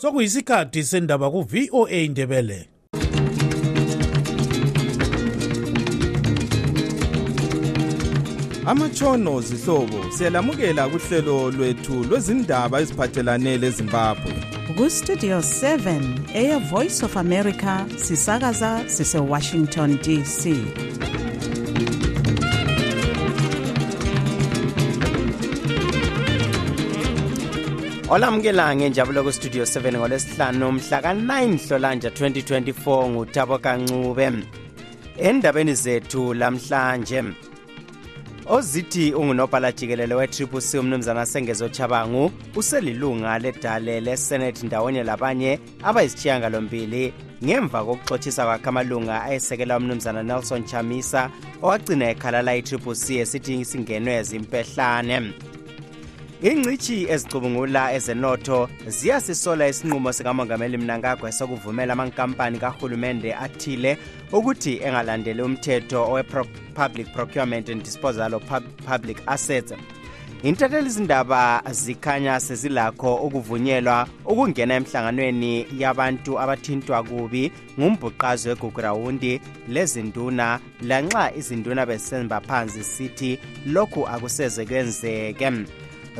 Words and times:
sokuyisikhathi 0.00 0.84
sendaba 0.84 1.30
ku-voa 1.30 1.90
indebele 1.90 2.68
amatshono 8.66 9.40
zihlobo 9.40 10.10
siyalamukela 10.10 10.88
kuhlelo 10.88 11.50
lwethu 11.50 12.04
lwezindaba 12.04 12.80
eziphathelane 12.80 13.58
lezimbabwe. 13.58 14.32
Kustudio 14.76 15.38
7 15.38 16.00
eya 16.34 16.58
voice 16.58 17.04
of 17.06 17.16
america 17.16 17.84
sisakaza 17.96 18.84
sisewashington 18.88 19.98
dc 19.98 20.42
olamukela 28.08 28.76
ngenjabulo 28.76 29.22
kustudio 29.24 29.64
7 29.64 29.98
ngolwesihlanu 29.98 30.72
mhla 30.72 31.02
ka-9 31.02 31.58
hlolanja 31.68 32.08
2024 32.08 33.08
ngutabo 33.08 33.58
kancube 33.58 34.32
endabeni 35.18 35.74
zethu 35.74 36.34
lamhlanje 36.34 37.24
ozithi 38.46 39.12
ungunobhala 39.12 39.72
jikelele 39.72 40.14
we-triple 40.14 40.60
c 40.60 40.78
umnumzana 40.78 41.26
sengezo 41.26 41.68
chabangu 41.68 42.30
uselilunga 42.56 43.38
ledale 43.38 44.00
lesenate 44.00 44.66
ndawonye 44.66 45.02
labanye 45.02 45.60
abayisishiyangalombili 45.82 47.12
ngemva 47.44 47.84
kokuxothisa 47.84 48.44
kwakhe 48.44 48.68
amalunga 48.68 49.22
ayesekela 49.22 49.76
umnumzana 49.76 50.22
nelson 50.22 50.64
chamisa 50.64 51.30
owagcina 51.62 52.10
ekhalala 52.10 52.56
i-triple 52.56 52.94
c 52.94 53.16
esithi 53.18 53.64
singenwe 53.64 54.22
zimpehlane. 54.22 55.32
Ingcitshi 56.42 57.06
ezicubungula 57.08 57.94
ezenotho 57.94 58.68
ziyasisola 58.86 59.68
isinqumo 59.68 60.12
sikamongameli 60.12 60.76
mnangagwa 60.78 61.32
sokuvumela 61.32 61.92
amankampani 61.92 62.58
kahulumende 62.58 63.34
athile 63.34 63.98
ukuthi 64.32 64.80
engalandeli 64.86 65.42
umthetho 65.42 65.98
owe-public 66.10 67.06
procurement 67.14 67.68
and 67.70 67.82
disposal 67.82 68.34
of 68.34 68.42
public 68.86 69.18
assets. 69.26 69.72
Intatheli 70.42 70.86
izindaba 70.86 71.62
zikhanya 71.70 72.40
sezilakho 72.40 73.14
ukuvunyelwa 73.14 74.06
ukungena 74.24 74.74
emhlanganweni 74.74 75.66
yabantu 75.78 76.40
abathintwa 76.40 77.02
kubi 77.02 77.52
ngumbhuqazi 77.80 78.48
wegugurawundi 78.48 79.40
lezinduna 79.68 80.60
lanxa 80.82 81.32
izinduna 81.36 81.86
besemba 81.86 82.40
phansi 82.40 82.84
sithi 82.84 83.38
lokhu 83.66 84.08
akuseze 84.08 84.66
kwenzeke. 84.66 85.50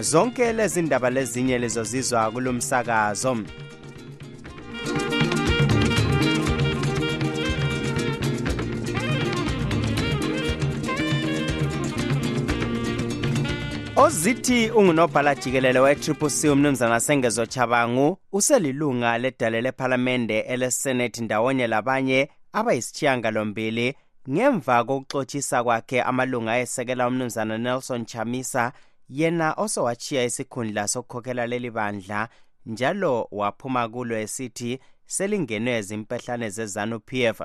Zonke 0.01 0.53
lezi 0.53 0.83
ndaba 0.83 1.11
lezinye 1.11 1.59
lizozizwa 1.59 2.31
kulo 2.31 2.53
msakazo 2.53 3.37
ozithi 13.97 14.71
ungunobhala 14.71 15.35
jikelele 15.35 15.81
we-triple 15.81 16.31
c 16.31 16.49
umnumzana 16.49 17.01
sengezo 17.01 17.47
chabangu 17.47 18.19
uselilunga 18.33 19.19
ledale 19.19 19.61
lephalamende 19.61 20.41
elesenethi 20.41 21.23
ndawonye 21.23 21.67
labanye 21.67 22.29
abayisishiyangalombili 22.53 23.95
ngemva 24.31 24.85
kokuxotshisa 24.85 25.65
kwakhe 25.65 26.03
amalunga 26.03 26.53
ayesekela 26.53 27.09
umnumzana 27.09 27.59
nelson 27.59 28.05
chamisa 28.05 28.73
yena 29.09 29.53
osowachiya 29.53 30.25
isikhundla 30.25 30.89
sokukhokhela 30.89 31.47
leli 31.47 31.71
bandla 31.71 32.29
njalo 32.67 33.29
waphuma 33.31 33.89
kulo 33.89 34.17
esithi 34.19 34.81
selingenwe 35.07 35.83
zimpehlane 35.83 36.51
zezanu 36.51 37.01
pf 37.01 37.41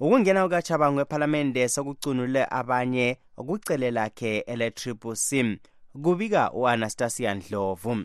ukungena 0.00 0.44
kukachabangu 0.44 1.00
ephalamende 1.00 1.68
sokucunule 1.68 2.46
abanye 2.50 3.18
kucele 3.36 3.90
lakhe 3.90 4.38
ele-triple 4.38 5.16
c 5.16 5.58
kubika 6.02 6.52
u-anastasia 6.52 7.34
ndlovu 7.34 8.04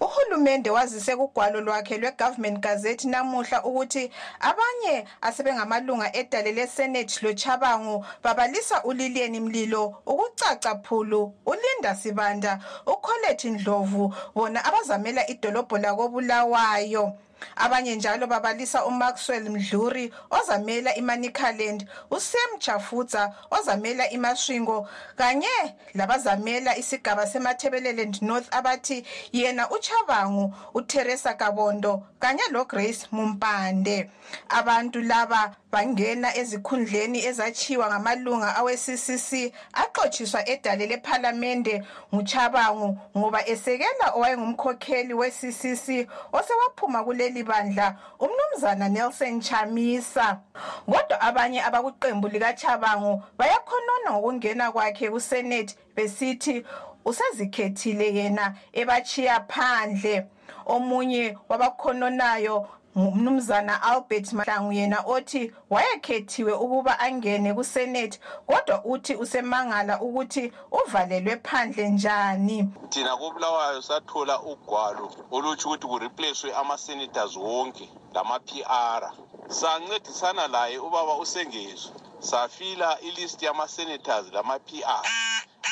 uhulumende 0.00 0.70
wazise 0.70 1.16
kugwalo 1.16 1.60
lwakhe 1.60 1.98
lwe-government 1.98 2.60
gazette 2.60 3.08
namuhla 3.08 3.64
ukuthi 3.64 4.10
abanye 4.40 5.04
asebengamalunga 5.20 6.16
edale 6.16 6.52
lesenate 6.52 7.20
lochabangu 7.22 8.04
babalisa 8.22 8.84
ulilieni 8.84 9.40
mlilo 9.40 9.94
ukucaca 10.06 10.74
phulu 10.82 11.32
ulinda 11.46 11.94
sibanda 11.94 12.58
ukholethi 12.86 13.50
ndlovu 13.50 14.14
bona 14.34 14.64
abazamela 14.64 15.30
idolobho 15.30 15.78
lakobulawayo. 15.78 17.12
Abanye 17.56 17.96
njalo 17.96 18.26
babalisa 18.26 18.84
umaxwell 18.84 19.50
mdluri 19.50 20.12
ozamela 20.30 20.94
imanicaland 20.94 21.86
usam 22.10 22.58
chafutsa 22.58 23.34
ozamela 23.50 24.10
imaswingo 24.10 24.88
kanye 25.16 25.56
labazamela 25.94 26.76
isigaba 26.76 27.26
semathebeleland 27.26 28.22
north 28.22 28.54
abathi 28.54 29.04
yena 29.32 29.70
uchabangu 29.70 30.54
uteresa 30.74 31.34
kabondo 31.34 32.02
kanye 32.20 32.42
lograce 32.50 33.06
mumpande. 33.12 34.10
Abantu 34.48 35.00
laba 35.02 35.56
bangena 35.72 36.36
ezikhundleni 36.36 37.24
ezachiwa 37.26 37.86
ngamalunga 37.88 38.56
awe-ccc 38.56 39.52
axotshiswa 39.72 40.48
edale 40.48 40.86
lephalamende 40.86 41.84
nguchabangu 42.14 42.98
ngoba 43.16 43.46
esekela 43.48 44.06
owayengumkhokheli 44.14 45.14
we-ccc 45.14 46.08
osewaphuma 46.32 47.02
kuleli 47.26 47.42
bandla 47.42 47.96
umnumzana 48.20 48.88
nelson 48.88 49.40
chamisa. 49.40 50.40
Kodwa 50.86 51.20
abanye 51.20 51.62
abakuqembu 51.62 52.28
likachabangu 52.28 53.22
bayakhonona 53.38 54.10
ngokungena 54.12 54.72
kwakhe 54.72 55.10
kusenethi 55.10 55.76
besithi 55.96 56.64
usezikhethile 57.04 58.14
yena 58.14 58.54
ebachiya 58.72 59.40
phandle. 59.48 60.26
Omunye 60.66 61.36
wabakhonanayo 61.48 62.68
ngumnumzana 62.98 63.82
albert 63.82 64.32
mahlangu 64.32 64.72
yena 64.72 65.02
othi 65.06 65.52
wayekhethiwe 65.70 66.52
ukuba 66.52 66.98
angene 67.00 67.54
kusenethi 67.54 68.18
kodwa 68.46 68.84
uthi 68.84 69.14
usemangala 69.16 70.00
ukuthi 70.00 70.52
uvalelwe 70.72 71.36
phandle 71.36 71.88
njani. 71.90 72.68
Thina 72.90 73.16
kobulawayo 73.16 73.82
sathola 73.82 74.40
ugwalo 74.42 75.10
olutsho 75.30 75.68
ukuthi 75.68 75.86
kureplacewe 75.86 76.54
ama-senators 76.54 77.36
wonke 77.36 77.88
lama-pr 78.14 79.02
sancedisana 79.48 80.48
laye 80.48 80.78
ubaba 80.78 81.14
usengezwe 81.16 81.92
safila 82.18 83.00
ilist 83.00 83.42
yama-senators 83.42 84.32
lama-pr 84.32 85.02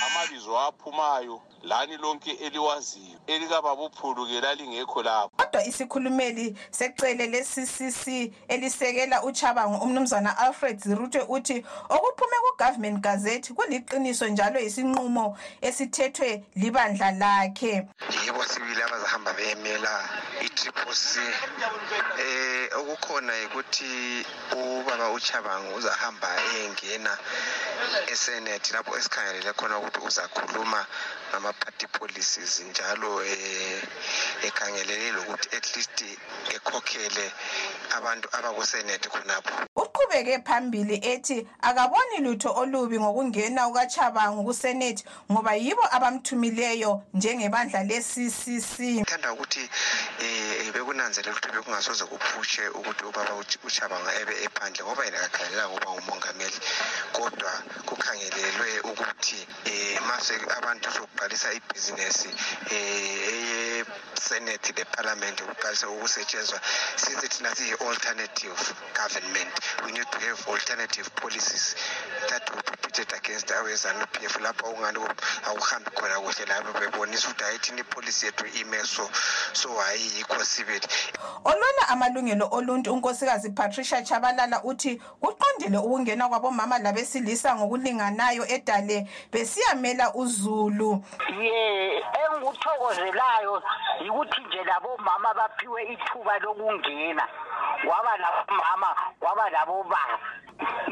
amabizo 0.02 0.58
aphumayo 0.58 1.40
lani 1.62 1.96
lonke 1.96 2.30
eliwaziyo 2.30 3.18
elikababuphulu 3.26 4.26
ke 4.26 4.40
lalingekho 4.40 5.02
lapho 5.02 5.30
kodwa 5.36 5.64
isikhulumeli 5.64 6.58
secele 6.70 7.26
le-ccc 7.26 8.32
elisekela 8.48 9.22
uchabangu 9.22 9.84
umnumzana 9.84 10.38
alfred 10.38 10.78
ziruthe 10.78 11.20
uthi 11.28 11.64
okuphume 11.88 12.36
ku-government 12.44 13.00
gazette 13.00 13.52
kuliqiniso 13.54 14.28
njalo 14.28 14.60
yisinqumo 14.60 15.38
esithethwe 15.60 16.44
libandla 16.56 17.10
lakhe. 17.10 17.88
Yibo 18.24 18.44
sibili 18.44 18.82
abazahamba 18.82 19.32
beyemela 19.32 20.08
i-triple 20.40 20.94
c 20.94 21.20
eh 22.20 22.68
okukhona 22.78 23.34
yikuthi 23.34 24.26
ubaba 24.52 25.10
uchabangu 25.10 25.74
uzahamba 25.74 26.28
eyengena 26.42 27.18
esenethi 28.12 28.72
lapho 28.72 28.96
esikhangelele 28.98 29.52
khona 29.52 29.78
ukuthi 29.84 30.06
uzakhuluma 30.06 30.86
ngama-party 31.30 31.86
policies 31.86 32.60
njalo 32.60 33.24
eh 33.24 33.82
ekhangelele 34.42 35.12
lokuthi 35.12 35.56
at 35.56 35.76
least 35.76 35.98
ekhokhele 36.54 37.32
abantu 37.96 38.28
abakusenethi 38.36 39.08
khonapho. 39.08 39.54
Uqhubeke 39.76 40.38
phambili 40.46 40.96
ethi 41.02 41.46
akaboni 41.62 42.18
lutho 42.20 42.50
olubi 42.54 43.00
ngokungena 43.00 43.68
kukachabangu 43.68 44.44
kusenethi 44.44 45.04
ngoba 45.32 45.54
yibo 45.54 45.84
abamthumileyo 45.96 47.02
njengebandla 47.14 47.84
le-ccc 47.84 49.04
thanda 49.06 49.32
ukuthi 49.32 49.68
um 50.20 50.72
bekunanzelela 50.72 51.36
ukuthi 51.36 51.52
bekungasoze 51.52 52.04
kuphushe 52.04 52.68
ukuthi 52.68 53.04
ubaba 53.04 53.34
uchabanga 53.66 54.10
ebe 54.20 54.34
ephandle 54.44 54.84
ngoba 54.84 55.04
yena 55.04 55.18
kakhangelelanga 55.18 55.74
ukuba 55.74 55.92
ngumongameli. 55.92 56.58
Kodwa 57.12 57.52
kukhangelelwe 57.86 58.70
ukuthi 58.90 59.38
um 59.66 59.73
abantu 60.58 60.90
zokubhalisa 60.90 61.52
ibhizinesi 61.58 62.28
eyesenethi 62.76 64.70
eh, 64.70 64.76
lephalamende 64.78 65.42
kuqalise 65.48 65.86
ukusetshenzwa. 65.86 66.58
Thina 67.32 67.50
siyi-alternative 67.56 68.60
government 68.94 69.52
we 69.84 69.92
need 69.92 70.06
to 70.12 70.18
have 70.26 70.38
alternative 70.48 71.08
policies 71.16 71.74
that 72.30 72.42
will 72.54 72.73
protected 72.94 73.18
against 73.18 73.50
awe-zanup 73.50 74.22
f 74.22 74.40
lapho 74.40 74.66
okungani 74.70 74.98
akuhambi 75.48 75.90
khona 75.90 76.20
kuhle 76.20 76.46
labo 76.46 76.78
bebonisa 76.78 77.28
ukuthi 77.28 77.44
hayi 77.44 77.58
thina 77.58 77.80
ipolisi 77.80 78.26
yethu 78.26 78.46
ime 78.60 78.84
so 78.84 79.08
so 79.52 79.68
hhayi 79.68 80.16
yikho 80.16 80.44
sibili. 80.44 80.86
Olwela 81.44 81.88
amalungelo 81.88 82.48
oluntu 82.52 82.92
unkosikazi 82.92 83.50
patricia 83.50 84.02
chabalala 84.02 84.62
uthi 84.62 84.96
kuqondile 85.20 85.78
ukungena 85.78 86.28
kwabomama 86.28 86.78
labesilisa 86.78 87.56
ngokulinganayo 87.56 88.46
edale 88.46 89.08
besiyamela 89.32 90.14
uzulu. 90.14 91.04
Ye 91.40 91.98
engikuthokozelayo 91.98 93.62
yikuthi 94.04 94.40
nje 94.46 94.64
labomama 94.64 95.34
baphiwe 95.34 95.82
ithuba 95.84 96.38
lokungena. 96.38 97.28
Kwaba 97.86 98.16
labomama 98.16 98.96
kwaba 99.20 99.50
labobaba 99.50 100.18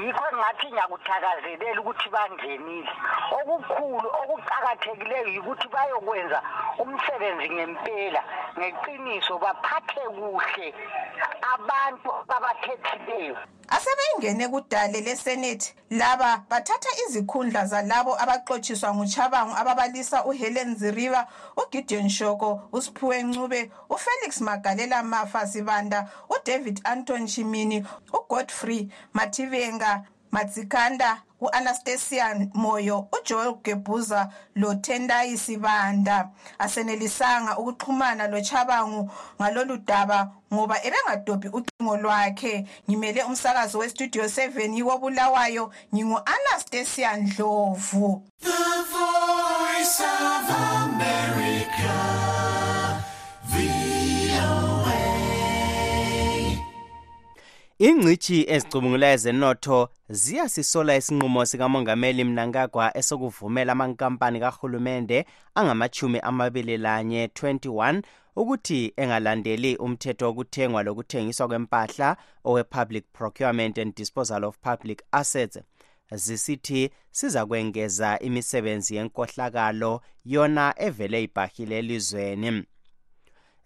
yikho 0.03 0.25
engathi 0.33 0.67
ngiyakuthakazelela 0.69 1.81
ukuthi 1.81 2.09
bangenile. 2.15 2.93
Okukhulu 3.39 4.09
okuqakathekileyo 4.21 5.29
yikuthi 5.35 5.69
bayokwenza 5.75 6.39
umsebenzi 6.83 7.47
ngempela 7.55 8.23
ngeqiniso 8.59 9.39
baphathe 9.39 10.03
kuhle 10.17 10.69
abantu 11.55 12.11
abakhethileyo 12.35 13.37
asebengene 13.69 14.49
kudale 14.49 15.01
lesenethi 15.01 15.75
laba 15.93 16.45
bathatha 16.51 16.89
izikhundla 17.09 17.67
zalabo 17.67 18.17
abaxotshiswa 18.23 18.95
nguchabangu 18.95 19.55
ababalisa 19.57 20.25
uhelen 20.25 20.77
ziriba 20.77 21.29
ugideon 21.57 22.09
shoko 22.09 22.61
usiphiwe 22.73 23.23
ncube 23.23 23.71
ufelix 23.91 24.41
magalela 24.41 25.03
mafa 25.03 25.47
sibanda 25.47 26.09
udavid 26.31 26.81
anton 26.85 27.27
chimini 27.27 27.85
ugodfrey 28.13 28.89
mativenga 29.13 30.05
madzikanda 30.33 31.23
u-anastasia 31.41 32.49
moyo 32.55 33.09
ujoel 33.13 33.55
gebhuza 33.65 34.29
lotendai 34.55 35.39
sibanda. 35.39 36.29
Asenelisanga 36.59 37.59
ukuxhumana 37.59 38.29
lochabangu 38.29 39.11
ngalolu 39.41 39.77
daba 39.77 40.31
ngoba 40.55 40.77
ebengadobhi 40.85 41.49
ucingo 41.49 41.97
lwakhe. 41.97 42.67
Ngimele 42.89 43.23
umsakazo 43.23 43.79
westudio 43.79 44.25
7 44.25 44.75
yiwobulawayo 44.75 45.73
ngingu-anastasia 45.95 47.17
ndlovu. 47.17 48.23
The 48.41 48.85
voice 48.93 50.01
of 50.01 50.51
America, 50.83 51.82
ingcitshi 57.89 58.37
ezicubungula 58.55 59.07
ezenotho 59.15 59.79
ziyasisola 60.09 60.97
isinqumo 60.97 61.47
sikamongameli 61.51 62.25
mnangagwa 62.25 62.97
esokuvumela 63.01 63.73
amankampani 63.73 64.41
kahulumende 64.41 65.19
angamachumi 65.55 66.19
amabili 66.19 66.77
lanye 66.77 67.27
21 67.27 68.03
ukuthi 68.37 68.93
engalandeli 68.97 69.77
umthetho 69.77 70.27
wokuthengwa 70.27 70.83
lokuthengiswa 70.83 71.49
kwempahla 71.49 72.17
owe-public 72.45 73.05
procurement 73.13 73.79
and 73.79 73.95
disposal 73.95 74.45
of 74.45 74.59
public 74.59 75.03
assets. 75.13 75.59
Zisithi 76.13 76.91
sizakwengeza 77.11 78.19
imisebenzi 78.19 78.97
yenkohlakalo 78.97 80.01
yona 80.25 80.75
evele 80.77 81.23
ibhahile 81.23 81.79
elizweni 81.79 82.65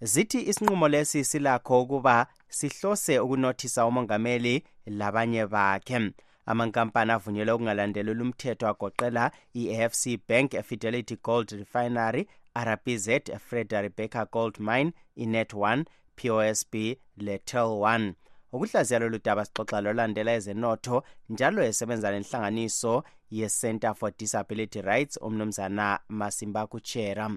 zithi 0.00 0.48
isinqumo 0.48 0.88
lesi 0.88 1.24
silakho 1.24 1.82
ukuba 1.82 2.26
sihlose 2.48 3.18
ukunothisa 3.18 3.86
umongameli 3.86 4.64
labanye 4.86 5.46
bakhe. 5.46 6.10
Amankampani 6.46 7.12
avunyelwe 7.12 7.52
ukungalandeleli 7.54 8.22
umthetho 8.22 8.68
agoqela 8.68 9.30
i-afc 9.54 10.18
bank 10.28 10.62
fidelity 10.62 11.16
gold 11.16 11.50
refinery 11.50 12.28
rbz 12.64 13.08
freda 13.38 13.82
rebecca 13.82 14.26
gold 14.32 14.58
mine 14.58 14.92
inet 15.16 15.52
1 15.52 15.84
posb 16.16 16.74
letel 17.16 17.66
1 17.66 18.12
ukuhlaziya 18.52 19.00
lolu 19.00 19.18
daba 19.24 19.44
sixoxa 19.44 19.80
lolandela 19.80 20.32
ezenotho 20.32 21.02
njalo 21.28 21.62
esebenza 21.62 22.10
lenhlanganiso 22.10 23.04
ye-center 23.30 23.94
for 23.94 24.12
disability 24.18 24.80
rights 24.82 25.18
umnumzana 25.22 26.00
masimba 26.08 26.66
kuchera 26.66 27.30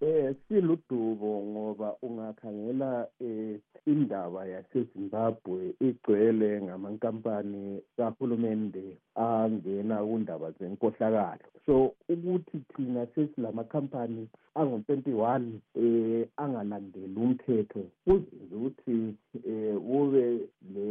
eh 0.00 0.34
siludubo 0.48 1.42
ngoba 1.50 1.96
ungakhangela 2.02 3.08
eh 3.20 3.58
indaba 3.86 4.46
yaseZimbabwe 4.46 5.74
igcwele 5.80 6.62
ngamankampani 6.62 7.82
kahulumende 7.96 8.84
angena 9.14 9.96
kundaba 10.06 10.50
zenkohlakalo. 10.58 11.48
So 11.66 11.94
ukuthi 12.08 12.58
thina 12.70 13.06
sesilamakhampani 13.14 14.28
angu-21 14.54 15.42
eh 15.74 16.28
angalandeli 16.36 17.16
umthetho 17.24 17.82
kuzenza 18.04 18.54
ukuthi 18.56 19.14
eh 19.50 19.76
kube 19.88 20.24
le 20.74 20.88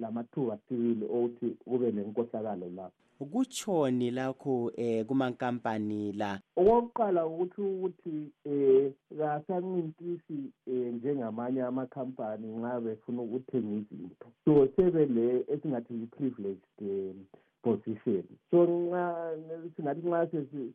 lamathuba 0.00 0.58
sibili 0.68 1.04
okuthi 1.04 1.48
kube 1.64 1.92
nenkohlakalo 1.92 2.68
lapho 2.76 3.05
kutshoni 3.24 4.10
lakho 4.10 4.72
eh 4.76 5.06
kumankampani 5.06 6.12
la? 6.12 6.40
Okokuqala 6.56 7.26
ukuthi 7.26 7.60
ukuthi 7.60 8.32
eh 8.44 8.92
kasancintisi 9.18 10.52
eh 10.66 10.94
njengamanye 10.94 11.62
amakhampani 11.62 12.46
nxa 12.46 12.80
befuna 12.80 13.22
ukuthenga 13.22 13.76
izinto. 13.76 14.26
So 14.44 14.68
sebele 14.76 15.44
esingathi 15.48 15.94
yi-privileged 15.94 16.80
um 16.80 17.26
position. 17.62 18.24
So 18.50 18.66
nxa 18.66 19.32
singathi 19.76 20.06
nxa 20.06 20.28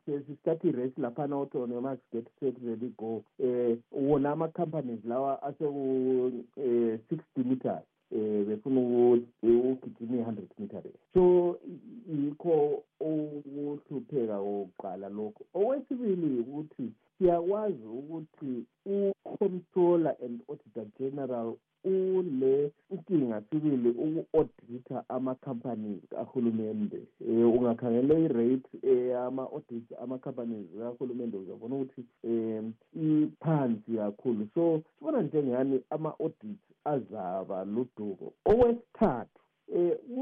sesithatha 0.06 0.68
iresi 0.68 1.02
laphana 1.02 1.38
othiwa 1.38 1.68
noma 1.68 1.98
siget 1.98 2.28
set 2.40 2.56
ready 2.66 2.94
go 2.98 3.24
um 3.40 3.78
wona 3.92 4.32
ama-companies 4.32 5.06
lawa 5.06 5.44
aseku-um 5.44 6.44
sixty 7.10 7.44
meters 7.44 7.84
eh 8.12 8.46
befuna 8.46 8.82
ukugijima 9.44 10.18
i-hundred 10.18 10.50
meter 10.60 10.82
race 10.84 11.00
so 11.14 11.58
yikho 12.42 12.84
ukuhlupheka 13.00 14.38
kokuqala 14.40 15.10
lokho. 15.10 15.46
Okwesibili 15.54 16.40
ukuthi 16.40 16.92
siyakwazi 17.18 17.86
ukuthi 17.86 18.66
ucontroller 19.26 20.16
and 20.24 20.42
auditor 20.50 20.86
general 21.00 21.56
ule 21.84 22.72
inkinga 22.92 23.42
sibili 23.50 23.90
uku-audita 23.90 25.04
ama-companies 25.10 26.02
kahulumende. 26.10 27.02
Um 27.22 27.56
ungakhangela 27.58 28.20
i-rate 28.20 28.70
eyama-audit 28.84 29.84
ama-companies 30.04 30.68
kahulumende 30.80 31.38
uzabona 31.38 31.76
ukuthi 31.76 32.06
um 32.24 32.74
iphansi 32.96 33.92
kakhulu. 33.98 34.48
So 34.54 34.82
sibona 35.00 35.22
njengani 35.22 35.82
ama-audit 35.90 36.60
azaba 36.86 37.66
luduko 37.66 38.34
okwesithathu 38.46 39.31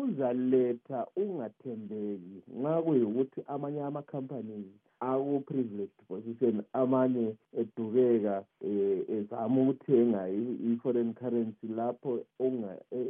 eh 0.09 0.15
uzaletha 0.15 1.07
ungathembeki 1.15 2.41
nxa 2.59 2.81
kuyikuthi 2.81 3.41
amanye 3.47 3.81
ama-companies 3.81 4.65
aku-privileged 4.99 5.99
position 6.07 6.61
amanye 6.73 7.35
edubeka 7.61 8.43
eh 8.61 8.99
ezama 9.09 9.61
ukuthenga 9.61 10.29
i-foreign 10.29 11.13
currency 11.13 11.67
lapho 11.67 12.19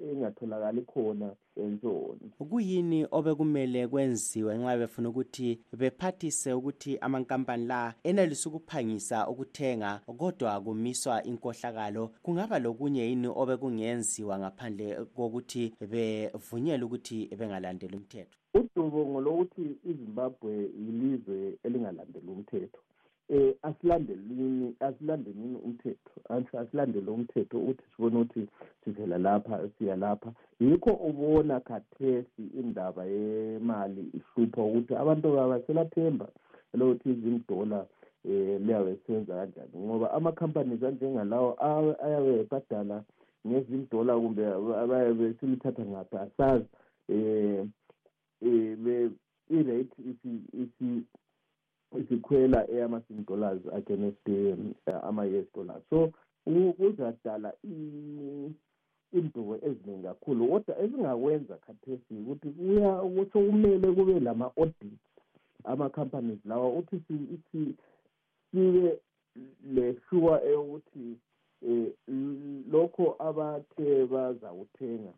engatholakali 0.09 0.81
khona 0.81 1.29
and 1.57 1.81
so 1.81 1.89
on 1.89 2.08
kuyini 2.45 3.07
obekumele 3.11 3.87
kwenziwe 3.87 4.57
nxa 4.57 4.77
befuna 4.77 5.09
ukuthi 5.09 5.59
bephathise 5.79 6.53
ukuthi 6.53 6.97
amankampani 6.97 7.65
la 7.65 7.93
enelisa 8.03 8.49
ukuphangisa 8.49 9.27
ukuthenga 9.27 10.01
kodwa 10.17 10.61
kumiswa 10.61 11.23
inkohlakalo? 11.23 12.11
Kungaba 12.23 12.59
lokunye 12.59 13.09
yini 13.09 13.27
obekungenziwa 13.27 14.39
ngaphandle 14.39 15.05
kokuthi 15.15 15.73
bevunyelwe 15.91 16.85
ukuthi 16.85 17.27
bengalandeli 17.37 17.95
umthetho? 17.97 18.37
Udubo 18.53 19.05
ngolokuthi 19.05 19.77
izimbabwe 19.89 20.51
yilizwe 20.83 21.57
elingalandeli 21.63 22.27
umthetho. 22.27 22.79
Eh 23.29 23.55
asilandelini 23.61 24.75
asilandelini 24.79 25.57
umthetho 25.65 26.11
asilandele 26.59 27.11
umthetho 27.11 27.57
ukuthi 27.59 27.83
sibone 27.95 28.17
ukuthi 28.17 28.47
sivela 28.83 29.17
lapha 29.17 29.69
siya 29.77 29.95
lapha. 29.95 30.31
Yikho 30.59 30.91
ubona 30.91 31.59
khathesi 31.59 32.43
indaba 32.59 33.05
yemali 33.05 34.03
ihlupha 34.17 34.61
ukuthi 34.63 34.95
abantu 34.95 35.35
babaselathemba 35.35 36.27
lokuthi 36.73 37.09
izimdola 37.09 37.85
eh 38.25 38.59
liyabe 38.61 38.97
senza 39.07 39.33
kanjani 39.35 39.77
ngoba 39.85 40.11
ama-companies 40.11 40.83
anjengalawo 40.83 41.55
ayabe 42.05 42.39
ebhadala 42.41 43.03
ngezimdola 43.47 44.13
kumbe 44.21 44.43
abayabe 44.83 45.33
simthatha 45.39 45.83
ngaphi 45.85 46.15
asazi 46.25 46.67
um 47.09 47.71
um 48.41 49.15
i-rate 49.49 49.95
isi 51.91 52.01
isikhwela 52.03 52.69
eyama-sing 52.71 53.25
dollars 53.27 53.61
against 53.73 54.27
ama-us 55.03 55.45
dollars 55.55 55.83
so 55.89 56.11
kuzadala 56.77 57.53
indubo 59.13 59.55
eziningi 59.55 60.03
kakhulu 60.03 60.47
kodwa 60.47 60.79
esingakwenza 60.83 61.57
khathesi 61.57 62.13
ukuthi 62.13 62.49
sokumele 63.31 63.91
kube 63.91 64.19
lama-audits 64.19 65.03
ama-companies 65.63 66.39
lawa 66.45 66.67
ukuthi 66.69 67.17
sibe 68.51 68.99
le-sure 69.73 70.35
eyokuthi 70.47 71.17
um 71.61 72.63
lokho 72.71 73.15
abathe 73.19 74.05
bazakuthenga 74.05 75.13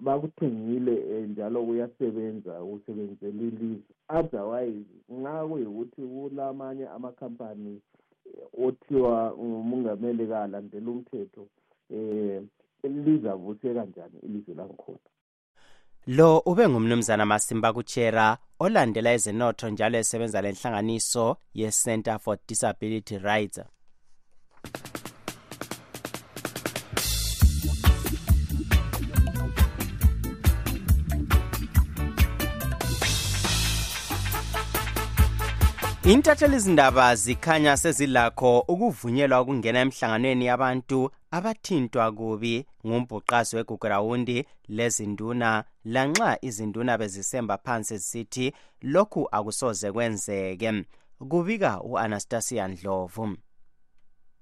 bakuthengile 0.00 0.94
eh, 1.10 1.28
njalo 1.28 1.64
kuyasebenza 1.64 2.52
kusebenzela 2.52 3.42
ilizwe. 3.42 3.94
Otherwise 4.08 4.86
nxa 5.08 5.46
kuyikuthi 5.48 6.02
kulamanye 6.02 6.88
amakhampani 6.88 7.80
eh, 8.26 8.66
othiwa 8.66 9.34
ngumongameli 9.38 10.26
kalandela 10.26 10.90
umthetho 10.90 11.46
um 11.90 12.48
lizavuse 12.82 13.74
kanjani 13.74 14.18
ilizwe 14.22 14.54
langikhona 14.54 14.98
lo 16.06 16.38
ube 16.38 16.68
ngumnumzana 16.68 17.26
masimba 17.26 17.72
kutshera 17.72 18.38
olandela 18.58 19.12
ezenotho 19.12 19.70
njalo 19.70 19.98
esebenza 19.98 20.42
lenhlanganiso 20.42 21.36
ye-center 21.54 22.18
for 22.18 22.38
disability 22.48 23.18
rights. 23.18 23.60
Intatheli 36.12 36.56
izindaba 36.56 37.14
zikhanya 37.16 37.76
sezilakho 37.76 38.60
ukuvunyelwa 38.72 39.40
ukungena 39.42 39.80
emhlanganweni 39.84 40.44
yabantu 40.50 41.10
abathintwa 41.36 42.12
kubi 42.18 42.54
ngumbhuqazi 42.86 43.56
wegugurawundi 43.56 44.36
lezinduna 44.76 45.64
lanxa 45.84 46.38
izinduna 46.48 46.98
bezisemba 47.00 47.58
phansi 47.64 47.98
zisithi 47.98 48.46
lokhu 48.82 49.28
akusoze 49.36 49.92
kwenzeke 49.92 50.70
kubika 51.30 51.80
u-anastasia 51.90 52.68
ndlovu. 52.68 53.24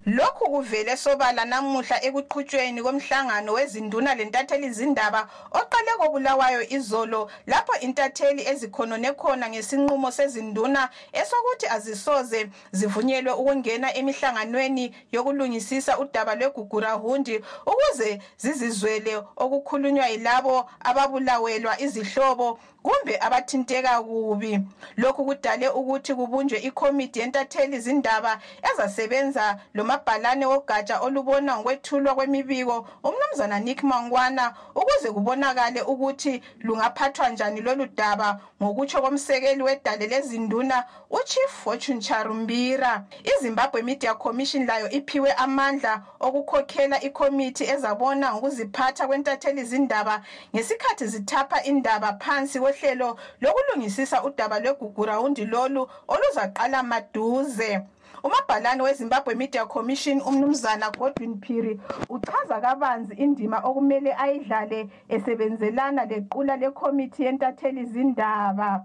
Lokhu 0.07 0.51
kuvele 0.51 0.97
sobala 0.97 1.45
namuhla 1.45 2.05
ekuqhutshweni 2.05 2.83
komhlangano 2.83 3.53
wezinduna 3.53 4.15
lentatheli 4.15 4.73
zindaba 4.73 5.29
oqale 5.53 5.93
kobulawayo 5.99 6.63
izolo 6.77 7.31
lapho 7.47 7.75
intatheli 7.81 8.43
ezikhonone 8.49 9.13
khona 9.13 9.51
ngesinqumo 9.51 10.11
sezinduna 10.11 10.89
esokuthi 11.13 11.67
azisoze 11.67 12.49
zivunyelwe 12.73 13.33
ukungena 13.33 13.95
emihlanganweni 13.95 14.85
yokulungisisa 15.13 15.99
udaba 15.99 16.35
lwegugurahundi 16.35 17.45
ukuze 17.67 18.21
zizizwele 18.39 19.23
okukhulunywa 19.37 20.09
yilabo 20.09 20.65
ababulawelwa 20.81 21.81
izihlobo 21.81 22.59
kumbe 22.83 23.19
abathinteka 23.21 24.03
kubi. 24.03 24.61
Lokhu 24.97 25.25
kudale 25.25 25.69
ukuthi 25.69 26.15
kubunjwe 26.15 26.59
ikomiti 26.59 27.21
yentatheli 27.21 27.81
zindaba 27.81 28.39
ezasebenza 28.73 29.59
lomabhalane 29.75 30.47
wogatsha 30.47 31.01
olubona 31.01 31.57
ngokwethulwa 31.57 32.15
kwemibiko 32.15 32.87
umnumzana 33.05 33.61
nick 33.61 33.83
mangwana 33.83 34.55
ukuze 34.75 35.11
kubonakale 35.13 35.83
ukuthi 35.83 36.43
lungaphathwa 36.61 37.29
njani 37.29 37.61
lolu 37.61 37.87
daba. 37.87 38.41
Ngokutsho 38.63 39.03
komsekeli 39.03 39.63
wedale 39.63 40.07
lezinduna 40.07 40.85
uchief 41.11 41.51
fortune 41.51 42.01
charumbira 42.01 43.05
izimbabwe 43.25 43.83
media 43.83 44.15
commission 44.15 44.67
layo 44.67 44.91
iphiwe 44.91 45.33
amandla 45.33 46.03
okukhokhela 46.21 47.01
ikomiti 47.01 47.65
ezabona 47.65 48.33
ngokuziphatha 48.33 49.07
kwentatheli 49.07 49.65
zindaba 49.65 50.23
ngesikhathi 50.55 51.07
zithapha 51.07 51.65
indaba 51.65 52.13
phansi 52.13 52.59
kohlelo 52.73 53.19
lokulungisisa 53.41 54.23
udaba 54.23 54.61
lwegugurawundi 54.61 55.45
lolu 55.45 55.89
oluzaqala 56.09 56.83
maduze 56.83 57.81
umabhalane 58.23 58.83
wezimbabwe 58.83 59.35
media 59.35 59.67
commission 59.67 60.21
umnumzana 60.21 60.91
godwin 60.91 61.41
phiri 61.41 61.81
uchaza 62.09 62.61
kabanzi 62.61 63.15
indima 63.15 63.59
okumele 63.69 64.15
ayidlale 64.15 64.89
esebenzelana 65.09 66.05
lequla 66.05 66.57
lekhomithi 66.57 67.25
yentatheli 67.25 67.85
zindaba. 67.93 68.85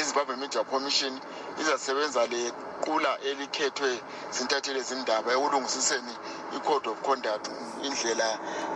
Izimbabwe 0.00 0.36
media 0.36 0.64
commission 0.64 1.12
izasebenza 1.60 2.26
lequla 2.26 3.18
elikhethwe 3.28 3.90
zintatheli 4.30 4.80
zindaba 4.80 5.32
ekulungisiseni 5.32 6.14
i-code 6.56 6.88
of 6.90 7.02
conduct 7.02 7.50
indlela 7.86 8.28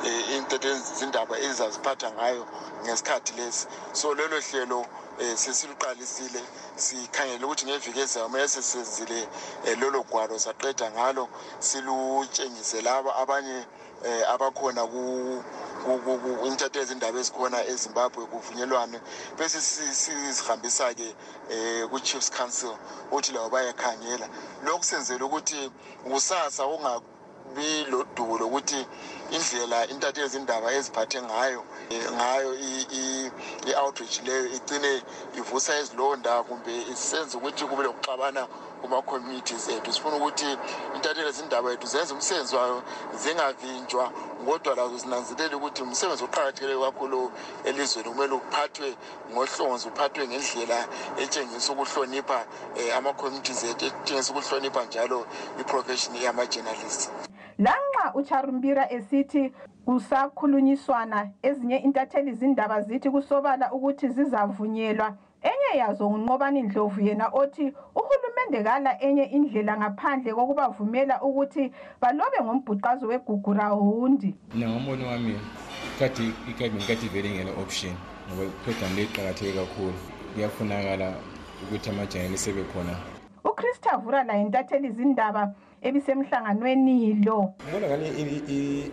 um 0.04 0.36
intatheli 0.36 0.80
zindaba 0.98 1.34
ezizaziphatha 1.38 2.12
ngayo 2.12 2.44
ngesikhathi 2.84 3.32
lesi. 3.38 3.66
So 3.92 4.14
lelo 4.14 4.36
hlelo 4.40 4.86
um 5.20 5.36
sesiluqalisile 5.36 6.42
sikhangele 6.76 7.44
ukuthi 7.44 7.66
ngeviki 7.66 8.00
ezayo 8.00 8.28
mele 8.28 8.48
sesenzile 8.48 9.28
um 9.66 9.80
lolo 9.80 10.02
gwalo 10.04 10.38
saqeda 10.38 10.90
ngalo 10.90 11.28
silutshengise 11.60 12.80
laba 12.82 13.10
abanye 13.16 13.66
um 14.04 14.22
abakhona 14.34 14.82
intatheli 16.46 16.82
ezindaba 16.84 17.18
ezikhona 17.20 17.58
ezimbabwe 17.66 18.26
kuvunyelwane. 18.26 19.00
Bese 19.36 19.60
sizihambisa-ke 19.60 21.08
um 21.50 21.88
ku-chiefs 21.90 22.30
council 22.30 22.78
ukuthi 23.10 23.32
labo 23.32 23.48
bayakhangela. 23.50 24.28
Lokhu 24.62 24.84
senzela 24.84 25.24
ukuthi 25.26 25.70
kusasa 26.04 26.62
kungabi 26.66 27.06
lodubo 27.90 28.38
lokuthi 28.38 28.86
indlela 29.30 29.86
intatheli 29.88 30.26
ezindaba 30.26 30.72
eziphathe 30.72 31.22
ngayo 31.22 31.62
ngayo 32.16 32.50
i-outreach 33.68 34.22
leyo 34.26 34.46
igcine 34.56 35.02
ivusa 35.38 35.78
izilonda 35.80 36.42
kumbe 36.42 36.72
isenza 36.92 37.38
ukuthi 37.38 37.64
kube 37.64 37.82
lokuxabana 37.82 38.42
kuma-communities 38.80 39.68
ethu 39.68 39.92
sifuna 39.92 40.16
ukuthi 40.16 40.58
intatheli 40.94 41.28
ezindaba 41.28 41.70
yethu 41.70 41.86
zenze 41.86 42.14
umsebenzi 42.14 42.56
wayo 42.56 42.82
zingavinjwa 43.22 44.12
kodwa 44.46 44.74
lazo 44.74 44.98
zinanzelele 44.98 45.54
ukuthi 45.56 45.82
umsebenzi 45.82 46.24
oqakathekile 46.24 46.74
kakhulu 46.84 47.30
elizweni 47.64 48.08
kumele 48.08 48.34
uphathwe 48.40 48.96
ngohlonzi 49.32 49.88
uphathwe 49.88 50.28
ngendlela 50.28 50.78
etshengisa 51.22 51.72
ukuhlonipha 51.72 52.38
um 52.76 52.90
ama-communities 52.96 53.64
ethu 53.64 53.84
etshengisa 53.86 54.32
ukuhlonipha 54.32 54.84
njalo 54.84 55.26
i-profession 55.60 56.16
yama-journalist 56.16 57.10
lanxa 57.58 58.14
ucharumbira 58.14 58.92
esithi 58.92 59.52
kusakhulunyiswana 59.84 61.30
ezinye 61.42 61.76
intatheli 61.76 62.32
zindaba 62.32 62.82
zithi 62.82 63.10
kusobala 63.10 63.72
ukuthi 63.72 64.08
zizavunyelwa. 64.08 65.16
Enye 65.42 65.78
yazo 65.78 66.10
ngunqobani 66.10 66.62
ndlovu 66.62 67.00
yena 67.00 67.28
othi 67.32 67.72
uhulumende 67.94 68.62
kala 68.62 69.02
enye 69.02 69.24
indlela 69.24 69.76
ngaphandle 69.78 70.34
kokubavumela 70.34 71.22
ukuthi 71.22 71.72
balobe 72.00 72.38
ngombhuqazo 72.42 73.06
wegugurawundi 73.06 74.34
mina 74.54 74.66
ngombono 74.70 75.06
wami 75.06 75.34
kade 75.98 76.24
igovernment 76.48 76.86
kade 76.86 77.06
ivele 77.06 77.28
ngela 77.30 77.52
option 77.62 77.94
ngoba 78.26 78.44
iprogram 78.44 78.96
le 78.96 79.02
iqakatheke 79.02 79.52
kakhulu. 79.58 79.98
Kuyafunakala 80.34 81.08
ukuthi 81.62 81.90
amajayeli 81.90 82.38
sebekhona. 82.38 82.94
Uchristopher 83.44 84.24
laye 84.26 84.42
intatheli 84.42 84.90
zindaba 84.90 85.54
ebisemhlanganweni 85.82 87.24
lo. 87.24 87.54
Ngibona 87.62 87.86
ngani 87.86 88.08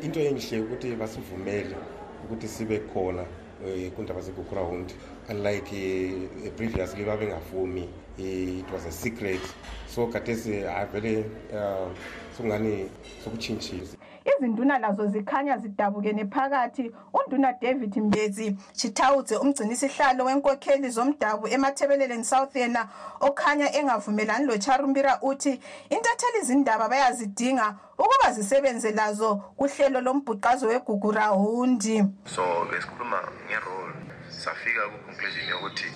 into 0.03 0.19
enhle 0.19 0.59
ukuthi 0.59 0.95
basivumele 0.95 1.75
ukuthi 2.23 2.47
sibe 2.47 2.79
khona 2.93 3.25
um 3.65 3.91
kundaba 3.91 4.21
zegugurawundi 4.21 4.93
unlike 5.29 5.71
uh, 5.73 6.51
previously 6.55 7.03
babengavumi 7.05 7.87
it 8.17 8.71
was 8.71 8.85
a 8.85 8.91
secret. 8.91 9.41
So 9.87 10.07
gadesi 10.07 10.63
avele 10.63 11.25
uh, 11.53 11.89
sokungani 12.37 12.89
sokutshintshile 13.23 13.87
izinduna 14.25 14.79
lazo 14.79 15.08
zikhanya 15.08 15.58
zidabukene 15.58 16.25
phakathi. 16.25 16.91
Unduna 17.13 17.53
david 17.53 17.98
mbezi 17.98 18.58
chitawudze 18.74 19.38
umgcinisihlalo 19.38 20.25
wenkokheli 20.25 20.89
zomdabu 20.89 21.48
emathebeleleni 21.48 22.24
south 22.24 22.55
yena 22.55 22.88
okhanya 23.20 23.75
engavumelani 23.75 24.46
locharumbira 24.46 25.20
uthi 25.22 25.62
intatheli 25.89 26.41
zindaba 26.44 26.89
bayazidinga 26.89 27.75
ukuba 27.98 28.32
zisebenze 28.32 28.91
lazo 28.91 29.36
kuhlelo 29.58 30.01
lombhuqazo 30.01 30.67
wegugurawundi 30.67 32.03
so 32.25 32.44
besikhuluma 32.72 33.20
ngerole 33.46 33.94
safika 34.29 34.82
kuconclusion 34.89 35.50
yokuthi 35.50 35.88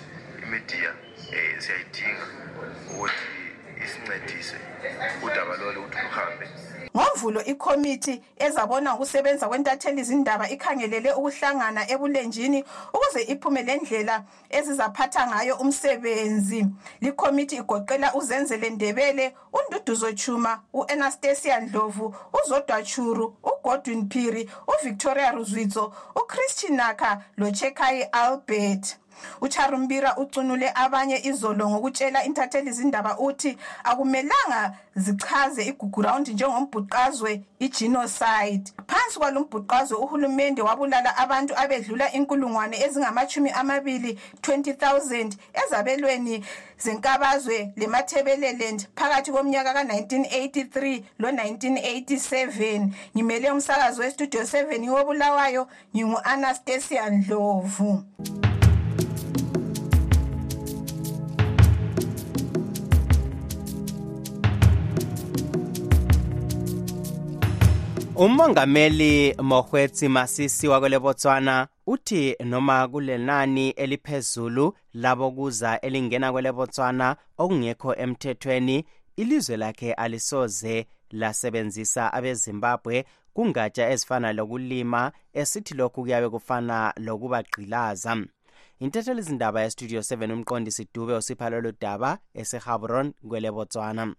imidiya 0.42 0.90
um 0.90 1.60
siyayidinga 1.60 2.24
ukuthi 2.90 3.39
isincedise 3.84 4.56
udaba 5.22 5.56
lolo 5.56 5.80
ukuthi 5.80 5.98
luhambe. 6.04 6.46
Ngomvulo 6.96 7.44
ikhomithi 7.44 8.22
ezabona 8.36 8.94
ngokusebenza 8.94 9.48
kwentatheli 9.48 10.02
zindaba 10.02 10.48
ikhangelele 10.48 11.12
ukuhlangana 11.12 11.90
ebulenjini 11.92 12.64
ukuze 12.94 13.22
iphume 13.32 13.62
lendlela 13.62 14.24
ezizaphatha 14.50 15.26
ngayo 15.26 15.54
umsebenzi. 15.62 16.66
Likhomithi 17.00 17.56
igoqela 17.56 18.14
uzenzele 18.14 18.70
ndebele 18.70 19.34
unduduzo 19.52 20.12
chuma 20.12 20.62
u-anastasia 20.74 21.60
ndlovu 21.60 22.14
uzodwa 22.38 22.82
churu 22.82 23.36
ugodwin 23.42 24.08
phiri 24.08 24.50
uvictoria 24.68 25.30
ruzwitso 25.32 25.92
uchristian 26.16 26.76
naka 26.76 27.22
lochekai 27.36 28.02
albert 28.02 28.99
ucharumbira 29.40 30.16
ucunule 30.16 30.72
abanye 30.74 31.20
izolo 31.24 31.70
ngokutshela 31.70 32.24
intatheli 32.24 32.72
zindaba 32.72 33.18
uthi 33.18 33.58
akumelanga 33.84 34.76
zichaze 34.94 35.62
iguguraundi 35.64 36.34
njengombhuqazwe 36.34 37.42
igenocide. 37.58 38.72
Phansi 38.86 39.18
kwalo 39.18 39.40
mbhuqazwe 39.40 39.96
uhulumende 39.98 40.62
wabulala 40.62 41.16
abantu 41.16 41.52
abedlula 41.58 42.12
inkulungwane 42.12 42.76
ezingamachumi 42.84 43.50
amabili 43.50 44.18
20,000 44.42 45.32
ezabelweni 45.64 46.44
zenkabazwe 46.78 47.72
lemathebeleland 47.76 48.88
phakathi 48.96 49.32
komnyaka 49.32 49.72
ka-1983 49.72 51.02
lo-1987 51.18 52.88
ngimele 53.14 53.50
umsakazi 53.50 54.00
westudio 54.00 54.42
7 54.42 54.88
wobulawayo 54.88 55.68
ngingu-anastasia 55.94 57.10
ndlovu 57.10 58.04
umongameli 68.20 69.34
mohwetsi 69.42 70.08
masisi 70.08 70.68
wakwele 70.68 70.98
botswana 70.98 71.68
uthi 71.86 72.36
noma 72.44 72.88
kulenani 72.88 73.70
eliphezulu 73.70 74.74
labokuza 74.94 75.80
elingena 75.80 76.32
kwele 76.32 76.52
botswana 76.52 77.16
okungekho 77.38 77.94
emthethweni 77.94 78.84
ilizwe 79.16 79.56
lakhe 79.56 79.92
alisoze 79.92 80.86
lasebenzisa 81.10 82.12
abezimbabwe 82.12 83.04
kungatsha 83.34 83.90
ezifana 83.90 84.32
lokulima 84.32 85.12
esithi 85.32 85.74
lokhu 85.74 86.02
kuyabe 86.02 86.28
kufana 86.28 86.92
lokubagqilaza 86.96 88.16
intatheli 88.80 89.22
zindaba 89.22 89.62
yestudio 89.62 90.00
7 90.00 90.32
umqondisi 90.32 90.88
dube 90.94 91.14
usipha 91.14 91.50
lolu 91.50 91.72
daba 91.80 92.18
esehabron 92.34 93.12
kwele 93.28 93.50
botswana 93.50 94.14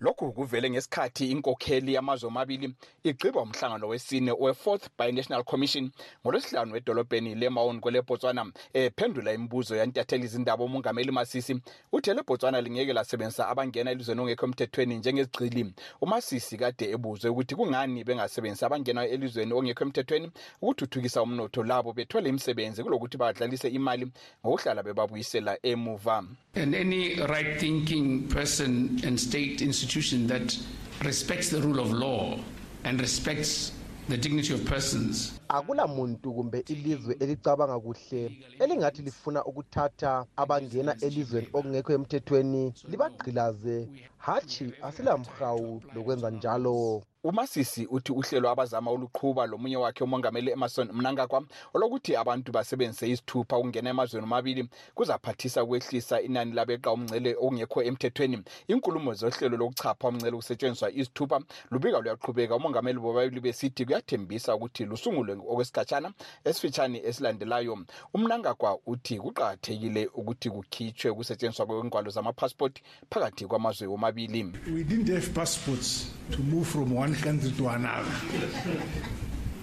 lokhu 0.00 0.32
kuvele 0.32 0.70
ngesikhathi 0.70 1.30
inkokheli 1.30 1.94
yamazwe 1.94 2.28
amabili 2.28 2.74
igqiba 3.04 3.40
umhlangano 3.40 3.88
wesine 3.88 4.32
we-fourth 4.32 4.88
binational 4.98 5.44
commission 5.44 5.90
ngolwesihlanu 6.22 6.76
edolobheni 6.76 7.34
lemaun 7.34 7.80
kwelebotswana 7.80 8.46
ephendula 8.72 9.32
imibuzo 9.32 9.76
yantatheli 9.76 10.24
izindaba 10.24 10.64
umongameli 10.64 11.10
masisi. 11.10 11.60
Uthe 11.92 12.14
lebotswana 12.14 12.60
lingeke 12.60 12.92
lasebenzisa 12.92 13.48
abangena 13.48 13.90
elizweni 13.90 14.20
ongekho 14.20 14.46
emthethweni 14.46 14.96
njengezigcili 14.96 15.72
umasisi 16.00 16.56
kade 16.56 16.90
ebuzwe 16.90 17.30
ukuthi 17.30 17.54
kungani 17.54 18.04
bengasebenzisi 18.04 18.64
abangena 18.64 19.06
elizweni 19.06 19.52
ongekho 19.52 19.84
emthethweni 19.84 20.30
ukuthuthukisa 20.62 21.22
umnotho 21.22 21.62
labo 21.64 21.92
bethole 21.92 22.28
imisebenzi 22.28 22.82
kulokuthi 22.82 23.16
badlalise 23.16 23.68
imali 23.68 24.06
ngokuhlala 24.46 24.82
bebabuyisela 24.82 25.58
emuva. 25.62 26.24
And 26.54 26.74
any 26.74 27.20
right 27.20 27.58
thinking 27.60 28.28
person 28.28 29.00
and 29.04 29.18
state 29.18 29.60
institution 29.60 29.87
that 30.26 30.56
respects 31.04 31.48
the 31.48 31.60
rule 31.60 31.80
of 31.80 31.92
law 31.92 32.38
and 32.84 33.00
respects 33.00 33.72
the 34.08 34.16
dignity 34.16 34.54
of 34.54 34.64
persons 34.64 35.38
akula 35.48 35.86
muntu 35.86 36.32
kumbe 36.32 36.64
ilizwe 36.68 37.16
elicabanga 37.20 37.80
kuhle 37.80 38.30
elingathi 38.58 39.02
lifuna 39.02 39.44
ukuthatha 39.44 40.26
abangena 40.36 40.96
elizweni 41.00 41.48
okungekho 41.52 41.92
emthethweni 41.92 42.72
libagqilaze. 42.90 43.88
Hatshi 44.18 44.72
asilamhawu 44.82 45.82
lokwenza 45.94 46.30
njalo. 46.30 47.02
Umasisi 47.24 47.86
uthi 47.86 48.12
uhlelo 48.12 48.50
abazama 48.50 48.92
uluqhuba 48.92 49.46
lomunye 49.46 49.76
wakhe 49.76 50.04
umongameli 50.04 50.50
emerson 50.50 50.88
mnangagwa 50.92 51.42
olokuthi 51.74 52.16
abantu 52.16 52.52
basebenzise 52.52 53.08
izithupha 53.10 53.58
ukungena 53.58 53.90
emazweni 53.90 54.24
amabili 54.26 54.68
kuzaphathisa 54.94 55.64
ukwehlisa 55.64 56.20
inani 56.20 56.52
labeqa 56.52 56.92
umngcele 56.92 57.34
okungekho 57.34 57.82
emthethweni. 57.82 58.42
Inkulumo 58.68 59.14
zohlelo 59.14 59.56
lokuchapha 59.56 60.08
umngcele 60.08 60.36
kusetshenziswa 60.36 60.90
izithupha 60.92 61.40
lubika 61.70 61.98
luyaqhubeka. 61.98 62.56
Umongameli 62.56 62.98
bobabili 63.00 63.40
besithi 63.40 63.84
kuyathembisa 63.84 64.54
ukuthi 64.56 64.84
lusungulwe 64.84 65.34
okwesikhatshana 65.48 66.12
esifitshane 66.44 67.02
esilandelayo 67.04 67.78
umnangagwa 68.14 68.78
uthi 68.86 69.18
kuqakathekile 69.18 70.06
ukuthi 70.14 70.50
kukhitshwe 70.50 71.10
ukusetshenziswa 71.10 71.66
kwengwalo 71.66 72.10
zamapassport 72.10 72.82
phakathi 73.10 73.46
kwamazwe 73.46 73.86
womabili 73.86 74.52
we 74.74 74.84
didn't 74.84 75.08
have 75.08 75.28
passports 75.34 76.10
to 76.30 76.42
move 76.42 76.66
from 76.66 76.94
one 76.94 77.14
country 77.14 77.50
to 77.50 77.68
another. 77.68 78.10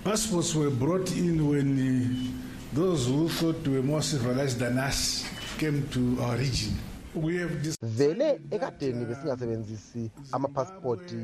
Passports 0.03 0.55
were 0.55 0.69
brought 0.69 1.11
in 1.11 1.49
when 1.49 1.79
uh, 1.79 2.75
those 2.75 3.07
who 3.07 3.29
thought 3.29 3.67
were 3.67 3.81
more 3.81 4.01
civilized 4.01 4.59
than 4.59 4.77
us 4.77 5.27
came 5.57 5.87
to 5.89 6.17
our 6.21 6.37
region. 6.37 6.73
We 7.15 7.37
have 7.37 7.63
this 7.63 7.77
vele 7.81 8.39
ekadeni 8.51 9.05
besingasebenzisi 9.05 10.11
amapasipoti 10.31 11.15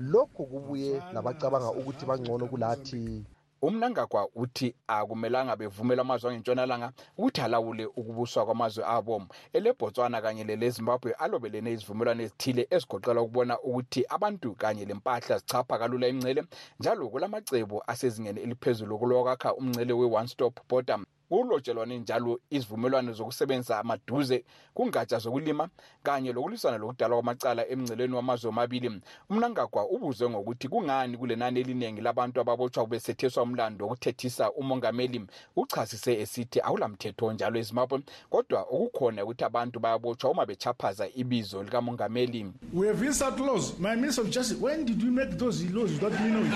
lokhu 0.00 0.46
kubuye 0.46 1.02
labacabanga 1.14 1.70
ukuthi 1.70 2.06
bangcono 2.06 2.46
kulathi 2.46 3.24
umnangagwa 3.62 4.28
uthi 4.34 4.74
akumelanga 4.86 5.56
bevumela 5.56 6.02
amazwe 6.02 6.30
angentshonalanga 6.30 6.92
ukuthi 7.18 7.40
alawule 7.40 7.86
ukubuswa 7.86 8.44
kwamazwe 8.44 8.84
abo. 8.86 9.22
Elebotswana 9.52 10.20
kanye 10.22 10.44
lelezimbabwe 10.44 11.12
alobelene 11.12 11.72
izivumelwano 11.72 12.22
ezithile 12.22 12.66
ezigoqela 12.70 13.20
ukubona 13.22 13.54
ukuthi 13.60 14.04
abantu 14.08 14.54
kanye 14.54 14.84
lempahla 14.84 15.38
zichapha 15.38 15.78
kalula 15.78 16.08
imncele 16.08 16.44
njalo 16.80 17.08
kulamacebo 17.08 17.82
asezingeni 17.86 18.40
eliphezulu 18.40 18.98
kulokwakha 18.98 19.54
umncele 19.54 19.92
we-one 19.92 20.28
stop 20.28 20.60
border 20.68 20.98
kulotshelwane 21.28 21.98
njalo 21.98 22.40
izivumelwano 22.50 23.12
zokusebenzisa 23.12 23.78
amaduze 23.78 24.44
kungatsha 24.74 25.18
zokulima 25.18 25.68
kanye 26.02 26.32
lokulwisana 26.32 26.78
lokudalwa 26.78 27.16
kwamacala 27.16 27.68
emngceleni 27.68 28.14
wamazwe 28.14 28.48
omabili 28.48 29.00
umnangagwa 29.30 29.88
ubuzwe 29.88 30.30
ngokuthi 30.30 30.68
kungani 30.68 31.16
kulenani 31.16 31.60
eliningi 31.60 32.00
labantu 32.00 32.40
ababotshwa 32.40 32.86
besetheswa 32.86 33.42
umlando 33.42 33.84
wokuthethisa 33.86 34.52
umongameli 34.52 35.26
uchasise 35.56 36.20
esithi 36.20 36.60
akulamthetho 36.60 37.32
njalo 37.32 37.58
ezimbabwe 37.58 38.00
kodwa 38.30 38.60
okukhona 38.70 39.24
ukuthi 39.24 39.44
abantu 39.44 39.80
bayabotshwa 39.80 40.30
uma 40.30 40.46
bechaphaza 40.46 41.08
ibizo 41.14 41.62
likamongameli 41.62 42.52
we 42.72 42.88
have 42.88 43.06
insult 43.06 43.38
laws. 43.40 43.78
My 43.78 43.94
minister 43.94 44.22
of 44.22 44.30
justice, 44.30 44.58
when 44.58 44.84
did 44.84 45.02
you 45.02 45.10
make 45.10 45.38
those 45.38 45.64
laws 45.70 45.92
without 45.92 46.12
me 46.20 46.30
knowing? 46.30 46.52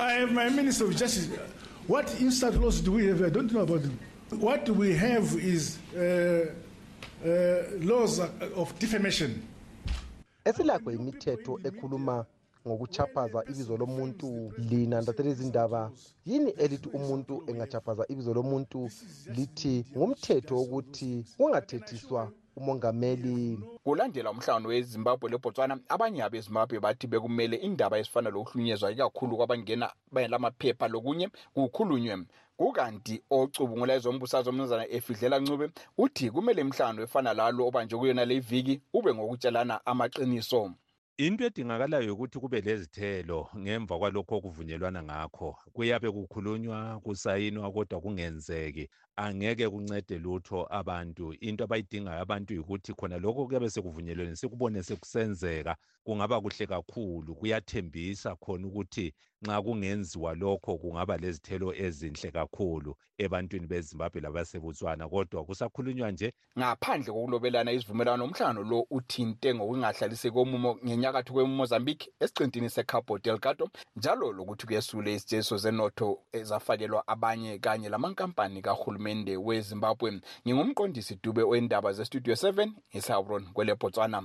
I 0.00 0.12
have 0.12 0.32
my 0.32 0.48
minister 0.48 0.84
of 0.84 0.96
justice. 0.96 1.28
What 1.88 2.20
insult 2.20 2.54
laws 2.56 2.80
do 2.80 2.92
we 2.92 3.06
have? 3.06 3.22
I 3.22 3.28
don't 3.30 3.52
know 3.52 3.60
about 3.60 3.82
them. 3.82 3.98
What 4.40 4.68
we 4.68 4.92
have 4.94 5.34
is 5.38 5.78
uh, 5.96 6.46
uh, 7.24 7.62
laws 7.80 8.18
of 8.56 8.78
defamation. 8.78 9.42
esilakho 10.44 10.90
imithetho 10.92 11.60
ekhuluma 11.64 12.24
ngokuchaphaza 12.66 13.44
ibizo 13.50 13.76
lomuntu 13.76 14.52
lina 14.58 15.00
ndaselezindaba 15.00 15.90
yini 16.26 16.50
elithi 16.50 16.88
umuntu 16.88 17.42
engachaphaza 17.46 18.04
ibizo 18.08 18.34
lomuntu 18.34 18.90
lithi 19.36 19.84
ngumthetho 19.96 20.56
wokuthi 20.56 21.24
kungathethiswa 21.36 22.32
umongameli. 22.56 23.58
Kulandela 23.84 24.30
umhlangano 24.30 24.68
wezimbabwe 24.68 25.30
lebotswana 25.30 25.78
abanye 25.88 26.22
abezimbabwe 26.22 26.80
bathi 26.80 27.06
bekumele 27.06 27.56
indaba 27.56 27.98
ezifana 27.98 28.30
lokuhlunyezwa 28.30 28.92
ikakhulu 28.92 29.36
kwabangena 29.36 29.92
lamaphepha 30.12 30.88
lokunye 30.88 31.28
kukhulunywe. 31.54 32.26
Kukanti 32.56 33.22
ocubungula 33.30 33.94
ezombusazwe 33.94 34.50
umnumzana 34.50 34.88
efidlela 34.96 35.38
ncube 35.38 35.66
uthi 35.98 36.30
kumele 36.30 36.60
imhlangano 36.64 37.02
efana 37.04 37.34
lalo 37.38 37.66
obanjwe 37.68 37.98
kuyona 37.98 38.24
le 38.24 38.40
viki 38.40 38.80
ube 38.96 39.10
ngokutshelana 39.14 39.74
amaqiniso. 39.90 40.72
Into 41.18 41.44
edingakalayo 41.44 42.12
ukuthi 42.12 42.38
kube 42.38 42.60
lezithelo 42.60 43.48
ngemva 43.56 43.98
kwalokho 43.98 44.36
okuvunyelwana 44.36 45.02
ngakho. 45.02 45.56
Kuyabe 45.72 46.10
kukhulunywa 46.10 47.00
kusayinwa 47.04 47.72
kodwa 47.72 48.00
kungenzeki. 48.00 48.88
Angeke 49.16 49.68
kuncede 49.68 50.18
lutho 50.18 50.66
abantu. 50.70 51.32
Into 51.40 51.64
abayidingayo 51.64 52.20
abantu 52.20 52.54
yikuthi 52.54 52.92
khona 52.94 53.18
lokho 53.18 53.46
kuyabe 53.46 53.70
sekuvunyelweni 53.70 54.36
sikubone 54.36 54.82
sekusenzeka 54.82 55.76
kungaba 56.04 56.40
kuhle 56.40 56.66
kakhulu 56.66 57.34
kuyathembisa 57.34 58.36
khona 58.36 58.66
ukuthi 58.66 59.14
nxa 59.42 59.62
kungenziwa 59.62 60.34
lokho 60.34 60.78
kungaba 60.78 61.16
lezithelo 61.16 61.74
ezinhle 61.74 62.30
kakhulu 62.30 62.96
ebantwini 63.18 63.66
bezimbabwe 63.66 64.20
labasebotswana. 64.20 65.08
Kodwa 65.08 65.44
kusakhulunywa 65.44 66.10
nje 66.10 66.32
ngaphandle 66.58 67.12
kokulobelana 67.12 67.72
isivumelwano 67.72 68.24
umhlangano 68.24 68.62
lo 68.62 68.86
uthinte 68.90 69.54
ngokungahlaliseki 69.54 70.34
komumo 70.34 70.78
ngenyakatho 70.84 71.32
kwemozambique 71.32 72.12
esiqintini 72.20 72.70
secabo 72.70 73.18
delgado 73.18 73.70
njalo 73.96 74.32
lokuthi 74.32 74.66
kuyesule 74.66 75.14
izitsheziso 75.14 75.56
zenotho 75.56 76.18
ezafakelwa 76.32 77.08
abanye 77.08 77.58
kanye 77.58 77.88
lamankampani 77.88 78.62
uhulumende 79.06 79.36
weZimbabwe. 79.36 80.20
Ngingumqondisi 80.46 81.18
Dube 81.22 81.42
wendaba 81.42 81.92
zestudio 81.92 82.34
7 82.34 82.70
eSauron 82.92 83.46
kwele 83.52 83.74
Botswana 83.74 84.22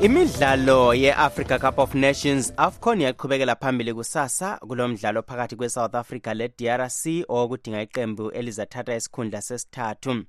Imidlalo 0.00 0.94
yeAfrica 0.94 1.58
Cup 1.58 1.78
of 1.78 1.94
Nations 1.94 2.52
AFCON 2.56 3.00
yaqhubekela 3.00 3.56
phambili 3.56 3.94
kusasa 3.94 4.58
kulomdlalo 4.58 5.22
phakathi 5.22 5.56
kweSouth 5.56 5.94
Africa 5.94 6.34
leDRC 6.34 7.24
owokudinga 7.28 7.82
iqembu 7.82 8.30
elizathatha 8.30 8.96
isikhundla 8.96 9.42
sesithathu. 9.42 10.24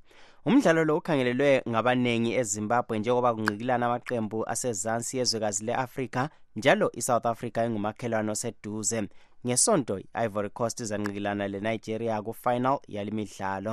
Umdlalo 0.45 0.83
lo 0.85 0.97
ukhangelelwe 0.97 1.63
ngabaningi 1.69 2.31
ezimbabwe 2.41 2.99
njengoba 2.99 3.33
kunqikilana 3.35 3.85
amaqembu 3.87 4.39
asezansi 4.53 5.17
yezwekazi 5.17 5.61
le-afrika 5.67 6.21
njalo 6.55 6.87
i-south 6.99 7.25
africa 7.25 7.59
ingumakhelwane 7.67 8.31
oseduze. 8.31 8.99
Ngesonto 9.45 9.99
i-ivory 9.99 10.49
coast 10.49 10.79
izanqikilana 10.79 11.47
le-nigeria 11.47 12.21
ku-final 12.25 12.77
yale 12.87 13.11
midlalo 13.11 13.71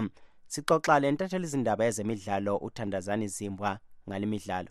sixoxa 0.52 1.00
le 1.00 1.10
ntatheli 1.12 1.44
izindaba 1.44 1.84
ezemidlalo 1.90 2.56
uthandazani 2.56 3.28
zimbwa 3.28 3.78
ngale 4.08 4.26
midlalo 4.26 4.70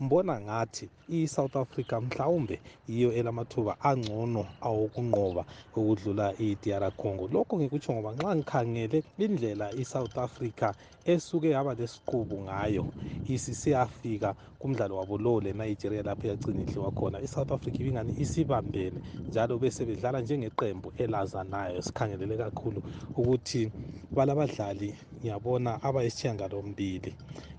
mbona 0.00 0.40
ngathi 0.40 0.88
i-south 1.08 1.56
africa 1.56 1.94
mhlawumbe 2.00 2.60
yiyo 2.88 3.12
elamathuba 3.12 3.76
angcono 3.80 4.42
awokunqoba 4.60 5.44
ukudlula 5.76 6.26
i-dr 6.38 6.90
congo. 7.00 7.28
Lokho 7.32 7.56
ngikutsho 7.58 7.92
ngoba 7.92 8.12
nxa 8.16 8.36
ngikhangele 8.36 8.98
indlela 9.18 9.66
i-south 9.80 10.18
africa 10.18 10.74
esuke 11.04 11.50
yaba 11.50 11.74
lesiqubu 11.74 12.36
ngayo 12.42 12.84
isisiyafika 13.28 14.34
kumdlalo 14.58 14.96
wabo 14.96 15.18
lowo 15.18 15.40
le-nigeria 15.40 16.02
lapho 16.02 16.28
yagcina 16.28 16.60
idliwa 16.62 16.90
khona. 16.92 17.18
I-south 17.20 17.52
africa 17.52 17.80
ibingani 17.80 18.12
isibambene 18.18 18.98
njalo 19.30 19.58
bese 19.58 19.84
bedlala 19.84 20.20
njengeqembu 20.20 20.92
elazanayo 20.96 21.82
sikhangelele 21.82 22.36
kakhulu 22.36 22.82
ukuthi 23.16 23.72
balabadlali 24.14 24.94
ngiyabona 25.20 25.82
abayisishiyangalombili 25.82 27.12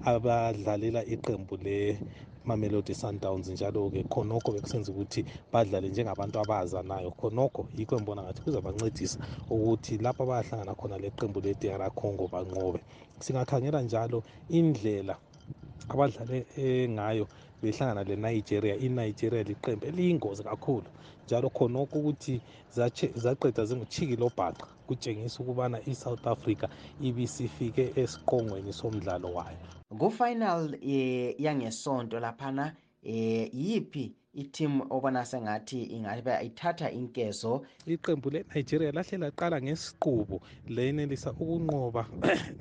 abadlalela 0.05 1.01
iqembu 1.05 1.57
le 1.57 1.99
mamelodi 2.45 2.93
sundowns 2.95 3.47
njalo-ke 3.49 4.03
khonokho 4.09 4.51
bekusenza 4.51 4.91
ukuthi 4.91 5.25
badlale 5.51 5.89
njengabantu 5.89 6.39
abazanayo 6.39 7.11
khonokho 7.11 7.67
yikho 7.77 7.95
ngibona 7.99 8.23
ngathi 8.23 8.41
kuzabancedisa 8.41 9.17
ukuthi 9.49 9.97
lapho 9.97 10.23
abayahlangana 10.23 10.75
khona 10.75 10.97
le 10.97 11.09
qembu 11.17 11.39
le-dr 11.41 11.91
congo 11.91 12.27
banqobe. 12.27 12.81
Singakhangela 13.19 13.81
njalo 13.81 14.23
indlela 14.49 15.15
abadlale 15.89 16.45
ngayo 16.89 17.27
behlangana 17.61 18.03
le-nigeria 18.03 18.75
i-nigeria 18.85 19.43
liqembu 19.43 19.85
eliyingozi 19.85 20.43
kakhulu 20.43 20.89
njalo 21.25 21.49
khonokho 21.49 21.99
ukuthi 21.99 22.41
zaqeda 23.15 23.65
zinguchikilo 23.65 24.29
bhaqa 24.37 24.67
kutshengisa 24.87 25.39
ukubana 25.43 25.77
i-south 25.91 26.27
africa 26.27 26.67
ibisifike 26.99 27.93
esiqongweni 28.01 28.73
somdlalo 28.73 29.33
wayo. 29.33 29.57
Ku-final 29.89 30.75
eh, 30.81 31.35
yangesonto 31.39 32.19
laphana 32.19 32.75
eh, 33.03 33.49
yiphi 33.53 34.15
iteam 34.35 34.81
obona 34.89 35.25
sengathi 35.25 35.83
ingabe 35.95 36.33
ithatha 36.45 36.91
inkezo. 36.91 37.65
Iqembu 37.87 38.29
le-nigeria 38.29 38.91
lahle 38.91 39.17
laqala 39.17 39.61
ngesiqubu 39.61 40.41
lenelisa 40.67 41.31
ukunqoba 41.31 42.03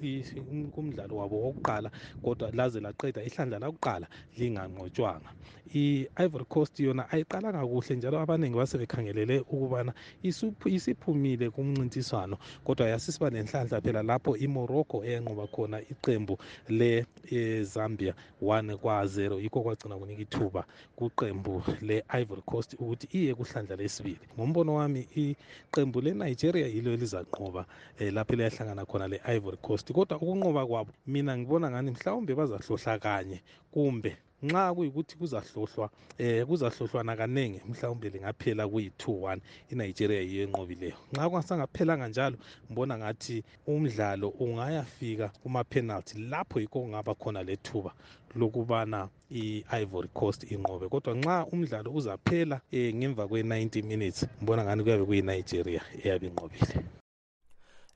kumdlalo 0.74 1.16
wabo 1.16 1.37
wokuqala 1.44 1.90
kodwa 2.22 2.50
laze 2.52 2.80
laqeda 2.80 3.22
ihlandla 3.22 3.58
lakuqala 3.58 4.06
linganqotshwanga 4.38 5.30
i-ivory 5.74 6.44
coast 6.44 6.80
yona 6.80 7.10
ayiqalanga 7.10 7.66
kuhle 7.66 7.96
njalo 7.96 8.20
abaningi 8.20 8.56
basebekhangelele 8.56 9.40
ukubana 9.40 9.92
isiphumile 10.22 11.50
kumncintiswano 11.50 12.37
kodwa 12.64 12.88
yasisiba 12.88 13.30
nenhlanhla 13.30 13.80
phela 13.80 14.02
lapho 14.02 14.37
imorocco 14.37 15.04
eyanqoba 15.04 15.46
khona 15.46 15.80
iqembu 15.92 16.38
le-zambia 16.68 18.14
1 18.42 18.76
kwa 18.76 19.04
0 19.04 19.40
yikho 19.42 19.62
kwagcina 19.62 19.96
kunika 19.96 20.22
ithuba 20.22 20.62
kuqembu 20.96 21.62
le-ivory 21.81 22.42
coast 22.42 22.74
ukuthi 22.79 23.07
iye 23.12 23.35
kuhlandla 23.35 23.77
lesibili. 23.77 24.24
Ngombono 24.37 24.74
wami 24.74 25.09
iqembu 25.14 26.00
le-nigeria 26.00 26.66
yilo 26.66 26.92
elizanqoba 26.92 27.66
um 28.00 28.11
lapho 28.14 28.33
eliyahlangana 28.35 28.87
khona 28.87 29.09
le-ivory 29.09 29.57
coast. 29.57 29.92
Kodwa 29.92 30.16
ukunqoba 30.18 30.66
kwabo 30.66 30.92
mina 31.07 31.38
ngibona 31.38 31.70
ngani 31.70 31.90
mhlawumbe 31.90 32.35
bazahlohla 32.35 32.98
kanye 32.98 33.42
kumbe 33.72 34.16
nxa 34.44 34.74
kuyikuthi 34.74 35.14
kuzahlohlwa 35.20 35.87
eh 36.18 36.46
kuzahlohlwana 36.48 37.16
kaningi 37.16 37.61
mhlawumbe 37.68 38.09
lingaphela 38.14 38.64
kuyi-2-1 38.70 39.38
inigeria 39.72 40.20
yiyo 40.28 40.42
enqobileyo 40.46 40.98
nxa 41.12 41.28
kungasangaphelanga 41.28 42.07
njalo 42.09 42.37
ngibona 42.66 42.94
ngathi 42.98 43.37
umdlalo 43.66 44.28
ungayafika 44.44 45.26
kuma-penalty 45.42 46.14
lapho 46.30 46.57
yikho 46.61 46.78
kungaba 46.80 47.12
khona 47.14 47.40
lethuba 47.48 47.92
lokubana 48.37 49.09
i-ivory 49.30 50.09
coast 50.09 50.40
inqobe. 50.52 50.88
Kodwa 50.88 51.14
nxa 51.14 51.46
umdlalo 51.52 51.90
uzaphela 51.98 52.61
um 52.72 52.94
ngemva 52.98 53.24
kwe-90 53.30 53.83
minutes 53.90 54.26
ngibona 54.38 54.64
ngani 54.64 54.83
kuyabe 54.83 55.04
kuyinigeria 55.09 55.83
eyabe 56.02 56.26
inqobile. 56.26 57.03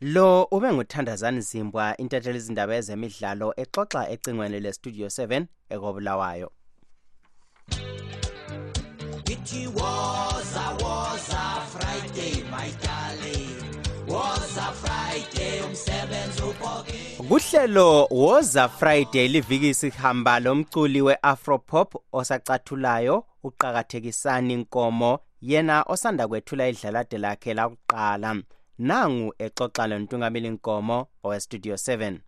Lo 0.01 0.45
ube 0.45 0.73
nguthandazani 0.73 1.41
zimbwa 1.41 1.97
intatheli 1.97 2.39
izindaba 2.39 2.77
ezemidlalo 2.77 3.55
exoxa 3.57 4.09
ecingweni 4.11 4.61
lestudio 4.61 5.07
7 5.07 5.47
ekobulawayo. 5.71 6.51
Ithi 9.33 9.67
woza 9.67 10.67
woza 10.83 11.43
Friday 11.73 12.35
my 12.53 12.71
darling. 12.83 13.59
Woza 14.09 14.73
Friday 14.83 15.63
umsebenzi 15.67 16.43
uphoke. 16.43 16.99
Kuhlelo 17.29 18.09
woza 18.11 18.69
friday 18.69 19.29
liviki 19.29 19.75
sihamba 19.75 20.41
lomculi 20.41 21.03
we-afropop 21.03 21.95
osacathulayo 22.13 23.25
uqakathekisani 23.43 24.57
nkomo 24.57 25.19
yena 25.43 25.83
osanda 25.83 26.29
kwethula 26.29 26.69
idlalade 26.69 27.19
lakhe 27.19 27.55
lakuqala. 27.55 28.43
Nangu 28.79 29.35
exoxa 29.39 29.87
lontungameli 29.87 30.51
nkomo 30.51 31.07
owestudio 31.25 31.75
7 31.75 32.19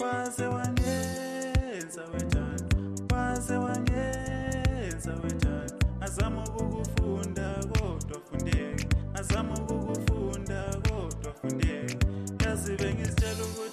waze 0.00 0.46
wangenza 0.46 2.02
azama 6.00 6.44
ukukufunda 6.44 7.54
kodwa 7.72 8.20
fundeka 8.26 8.84
azama 9.14 9.54
ukukufunda 9.54 9.98
ukuthi 13.44 13.67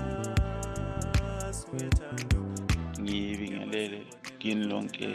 wethando 1.74 2.42
ngibingelele 3.02 4.00
kini 4.40 4.64
lonke 4.72 5.08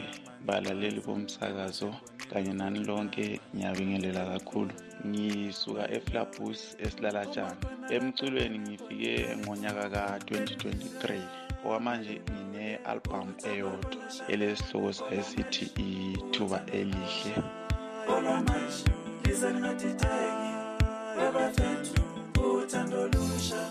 balaleli 0.46 1.00
bomsakazo 1.06 1.94
kanye 2.32 2.52
nani 2.52 2.84
lonke 2.84 3.40
ngiyabingelela 3.54 4.22
kakhulu. 4.32 4.72
Ngisuka 5.06 5.90
eflabus 5.96 6.60
esilalatshana 6.84 7.56
emculweni 7.94 8.58
ngifike 8.58 9.12
ngonyaka 9.40 9.84
ka-2023 9.94 11.02
okwamanje 11.64 12.14
ngine-album 12.32 13.28
eyodwa 13.50 13.96
elesihloko 14.32 14.92
sayo 14.92 15.22
sithi 15.30 15.64
ithuba 15.86 16.58
elihle. 16.78 17.34
Olwamanje 18.12 18.84
lize 19.24 19.48
lingadideki 19.54 20.41
abathathu 21.28 22.02
uthando 22.44 23.08
lusha 23.12 23.62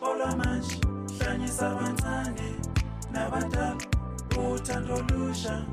olwamanje 0.00 0.76
hlanyisa 1.18 1.70
abancane 1.70 2.48
nabadala. 3.12 3.84
Uthando 4.38 4.96
lusha 5.08 5.64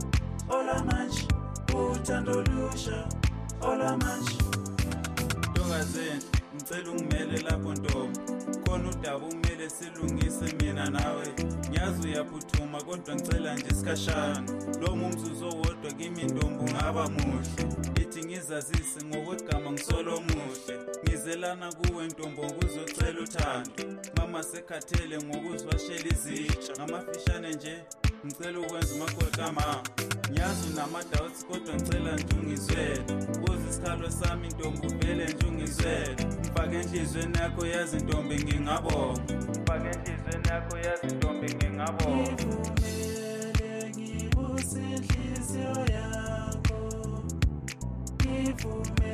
olwamanje 0.50 1.28
uthando 1.74 2.42
lusha 2.42 3.08
olwamanje 3.62 4.38
ntokazenhle 5.50 6.26
ngicela 6.56 6.92
ungimele 6.92 7.38
lapho 7.38 7.74
ntombi. 7.74 8.20
Khona 8.66 8.90
udaba 8.90 9.20
kumele 9.20 9.70
silungise 9.70 10.56
mina 10.60 10.90
nawe. 10.90 11.28
Ngiyazi 11.70 12.08
uyaphuthuma 12.08 12.82
kodwa 12.84 13.16
ngicela 13.16 13.56
nje 13.56 13.68
isikhashana. 13.72 14.44
Lo 14.82 14.96
mumzuzu 14.96 15.46
owodwa 15.46 15.92
kimi 15.98 16.24
ntombi 16.24 16.64
ungaba 16.72 17.10
muhle. 17.10 17.64
Ithi 18.02 18.26
ngizazise 18.26 19.06
ngokwegama 19.06 19.72
ngisolo 19.72 20.22
muhle. 20.22 20.76
Ngizelana 21.26 21.74
kuwe 21.74 22.08
ntombo 22.08 22.44
nguzocela 22.46 23.22
uthando. 23.22 23.84
Mama 24.18 24.44
sekhathele 24.44 25.18
ngokuzwashela 25.18 26.08
izitsha. 26.14 26.74
Ngamafishane 26.78 27.50
nje 27.54 27.76
ngicela 28.26 28.60
ukwenza 28.60 28.96
umakotama 28.96 29.84
ngiyazi 30.32 30.70
unama-doubts 30.74 31.46
kodwa 31.46 31.74
ngicela 31.76 32.16
nje 32.16 32.36
ungizwele. 32.40 33.04
Buza 33.40 33.70
isikhalo 33.70 34.10
sami 34.12 34.48
ntombi 34.48 34.88
uvele 34.88 35.26
nje 35.26 35.48
ungizwele. 35.48 36.16
Mfake 36.16 36.52
fake 36.54 36.76
enhlizweni 36.76 37.38
yakho 37.38 37.66
yazi 37.66 37.98
ntombi 37.98 38.36
ngingabonga. 38.36 39.22
Fake 39.68 39.88
enhlizweni 39.94 40.48
yakho 40.50 40.78
yazi 40.78 41.08
ntombi 41.16 41.56
ngingabonga. 41.56 42.32
Ngivumele 42.34 43.90
ngibuse 43.90 44.80
inhliziyo 44.80 45.74
yakho. 45.96 46.80
Ngivumele 48.16 48.34
ngibuse 48.36 48.54
inhliziyo 48.56 48.96
yakho 48.96 49.05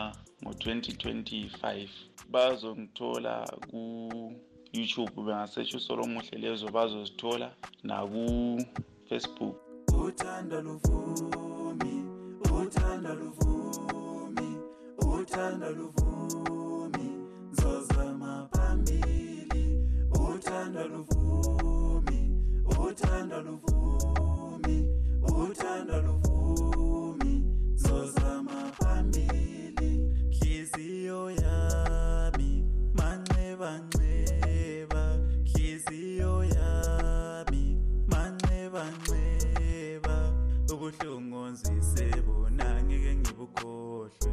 ngo-2025 0.42 1.88
bazongithola 2.32 3.34
ku-youtube 3.70 5.14
bengasetsho 5.26 5.76
usolomuhle 5.76 6.38
lezo 6.44 6.66
bazozithola 6.76 7.48
naku-facebook. 7.88 9.56
Uthando 10.04 10.60
luvumi 10.66 11.94
uthanda 12.60 13.12
luvumi 13.20 14.48
uthanda 15.18 15.68
luvumi. 15.70 16.06
Phambili 18.52 19.15
uthando 20.76 20.88
luvumi 20.88 22.30
uthando 22.66 23.42
luvumi 23.42 24.86
uthando 25.22 26.02
luvumi. 26.02 27.44
Nzozama 27.72 28.72
phambili 28.78 30.12
hliziyo 30.30 31.30
yami 31.30 32.64
manxeba 32.94 33.78
nxeba. 33.78 35.18
Hliziyo 35.52 36.44
yami 36.44 37.78
manxeba 38.06 38.84
nxeba. 38.90 40.32
Ubuhlungu 40.72 41.46
nzisebona 41.46 42.82
ngeke 42.84 43.16
ngibukhohlwe. 43.16 44.32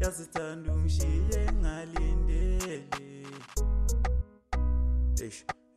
Yazithanda 0.00 0.72
ungishiye 0.72 1.52
ngalindele. 1.60 3.17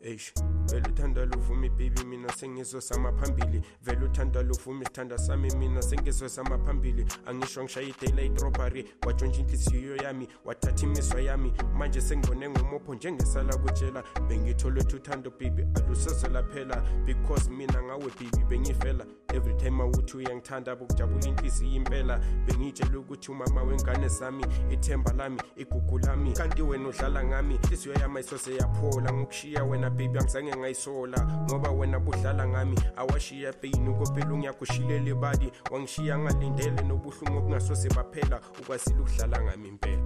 Eish 0.04 0.32
eish 0.32 0.34
vele 0.72 0.90
uthanda 0.90 1.26
luvumi 1.26 1.70
baby 1.70 2.04
mina 2.04 2.30
sengizosama 2.34 3.12
phambili. 3.12 3.62
Vele 3.82 4.06
uthanda 4.06 4.42
luvumi 4.42 4.86
sithanda 4.86 5.18
sami 5.18 5.56
mina 5.56 5.82
sengizosama 5.82 6.58
phambili. 6.58 7.06
Angisho 7.26 7.64
ngishaya 7.64 7.88
i-daylight 7.88 8.42
robbery 8.42 8.86
watshontsha 9.06 9.42
inhliziyo 9.42 9.96
yami 9.96 10.28
wathatha 10.46 10.86
imiswa 10.86 11.22
yami. 11.22 11.54
Manje 11.78 12.02
sengibone 12.02 12.50
ngomopho 12.50 12.96
njengesala 12.96 13.58
kutshela. 13.58 14.04
Bengithole 14.28 14.82
ukuthi 14.82 14.96
uthando 14.96 15.30
baby 15.30 15.66
alusoze 15.76 16.28
laphela. 16.28 16.84
Because 17.06 17.50
mina 17.50 17.84
ngawe 17.84 18.12
baby 18.20 18.44
bengifela. 18.50 19.06
Every 19.34 19.54
time 19.54 19.82
awuthi 19.82 20.18
uyangithanda 20.18 20.76
bokujabula 20.76 21.28
inhliziyo 21.28 21.72
impela. 21.72 22.20
Bengiyitshela 22.46 23.00
ukuthi 23.00 23.32
umama 23.32 23.64
wengane 23.64 24.08
zami 24.08 24.46
ithemba 24.72 25.14
lami 25.14 25.42
igugu 25.56 26.00
lami. 26.00 26.32
Kanti 26.34 26.62
wena 26.62 26.90
udlala 26.90 27.24
ngami 27.24 27.56
inhliziyo 27.56 27.96
yami 27.96 28.18
ayisose 28.18 28.56
yaphola 28.56 29.14
ngokushiya 29.14 29.64
wena 29.64 29.91
baby 29.92 30.20
angizange 30.20 30.56
ngayisola 30.56 31.20
ngoba 31.44 31.72
wena 31.72 32.00
budlala 32.00 32.48
ngami 32.48 32.78
awashiya 32.96 33.54
peyini 33.54 33.90
ukopela 33.90 34.34
ungiyakushilela 34.34 35.10
ibali 35.10 35.52
wangishiya 35.72 36.20
ngalindele 36.20 36.82
nobuhlungu 36.82 37.38
obungasoze 37.38 37.90
baphela 37.90 38.42
ukwazile 38.62 39.00
ukudlala 39.00 39.42
ngami 39.42 39.68
impela. 39.68 40.04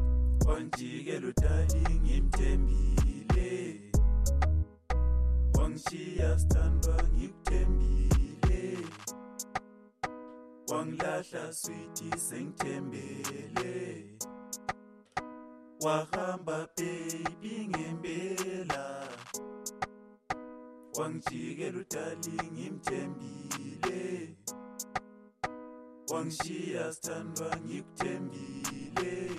Wanjikela 0.48 1.28
udali 1.28 1.84
ngimthembile. 2.04 3.82
Wangishiya 5.58 6.40
sithandwa 6.40 6.98
ngikuthembile. 7.14 8.78
Wangilahla 10.68 11.54
switi 11.54 12.10
sengithembele. 12.18 14.06
Wahamba 15.82 16.68
baby 16.78 17.68
ngempela. 17.68 19.08
Wangijikela 21.00 21.80
udali 21.80 22.42
ngimthembile. 22.54 24.36
Wangishiya 26.14 26.94
sithandwa 26.94 27.58
ngikuthembile. 27.66 29.32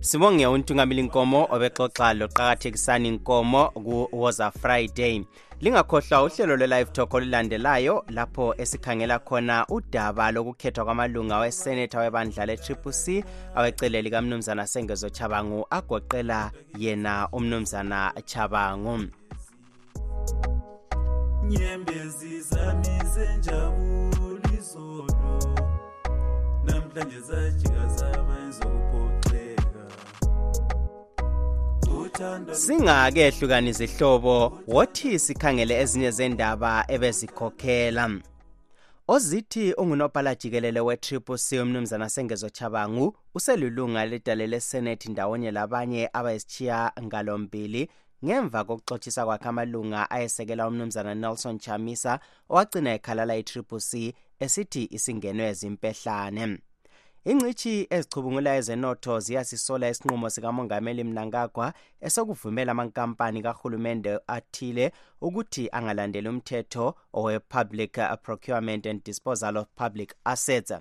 Sibonge 0.00 0.46
untungameli 0.46 1.02
nkomo 1.02 1.48
obexoxa 1.50 2.14
loqakathekisani 2.14 3.10
nkomo 3.10 3.70
ku-woza 3.70 4.50
friday. 4.50 5.24
Lingakhohlwa 5.60 6.22
uhlelo 6.22 6.56
lwe-live 6.56 6.90
talk 6.92 7.14
olulandelayo 7.14 8.04
lapho 8.08 8.54
esikhangela 8.58 9.18
khona 9.18 9.66
udaba 9.68 10.30
lokukhethwa 10.30 10.84
kwamalunga 10.84 11.38
weseneta 11.38 12.00
webandla 12.00 12.46
le-triple 12.46 12.92
c 12.92 13.24
awecele 13.54 14.02
likamnumzana 14.02 14.66
sengezo 14.66 15.10
chabangu 15.10 15.66
agoqela 15.70 16.50
yena 16.78 17.28
umnumzana 17.32 18.12
chabangu 18.24 19.06
nyembezi 21.48 22.40
zami 22.40 22.94
zenjabulo 23.14 24.40
izolo. 24.58 25.56
Namhlanje 26.64 27.20
zajika 27.20 27.86
zaba 27.96 28.36
uthando 32.16 32.54
singake 32.54 33.30
zihlobo 33.72 34.58
wothi 34.66 35.18
sikhangele 35.18 35.80
ezinye 35.80 36.10
zendaba 36.10 36.84
ebezikhokhela? 36.88 38.20
Ozithi 39.08 39.72
ungunobhala 39.72 40.34
jikelele 40.34 40.80
we-triple 40.80 41.38
c 41.38 41.60
umnumzana 41.60 42.08
sengezo 42.08 42.50
chabangu 42.50 43.16
uselulunga 43.34 44.06
ledale 44.06 44.46
lesenethi 44.46 45.10
ndawonye 45.10 45.50
labanye 45.50 46.10
abayisitshiya 46.12 46.92
ngalombili 47.02 47.88
ngemva 48.24 48.64
kokuxothisa 48.64 49.24
kwakhe 49.24 49.48
amalunga 49.48 50.10
ayesekela 50.10 50.68
umnumzana 50.68 51.14
nelson 51.14 51.58
chamisa 51.58 52.20
owagcina 52.50 52.90
ekhalala 52.96 53.36
i-triple 53.36 53.80
c 53.80 54.14
esithi 54.44 54.82
isingenwe 54.96 55.52
zimpehlane 55.52 56.58
ingcitshi 57.30 57.86
ezichubungula 57.96 58.50
ezenotho 58.56 59.20
ziyasisola 59.20 59.88
isinqumo 59.92 60.30
sikamongameli 60.30 61.04
mnangagwa 61.04 61.66
esokuvumela 62.06 62.72
amankampani 62.72 63.42
kahulumende 63.42 64.12
athile 64.36 64.92
ukuthi 65.26 65.68
angalandeli 65.76 66.28
umthetho 66.28 66.94
owe-public 67.18 67.94
procurement 68.22 68.86
and 68.86 69.04
disposal 69.04 69.56
of 69.56 69.66
public 69.82 70.10
assets 70.24 70.72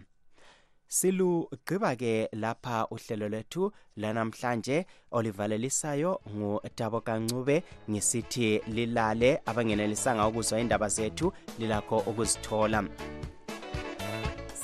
silugqiba-ke 0.88 2.30
lapha 2.34 2.88
uhlelo 2.92 3.30
lwethu 3.30 3.72
lanamhlanje 3.98 4.86
olivalelisayo 5.12 6.22
ngutabo 6.36 7.02
kancube 7.02 7.64
ngisithi 7.90 8.62
lilale 8.68 9.42
abangenelisanga 9.46 10.28
ukuzwa 10.28 10.60
indaba 10.60 10.90
zethu 10.90 11.34
lilakho 11.60 11.98
ukuzithola. 11.98 12.84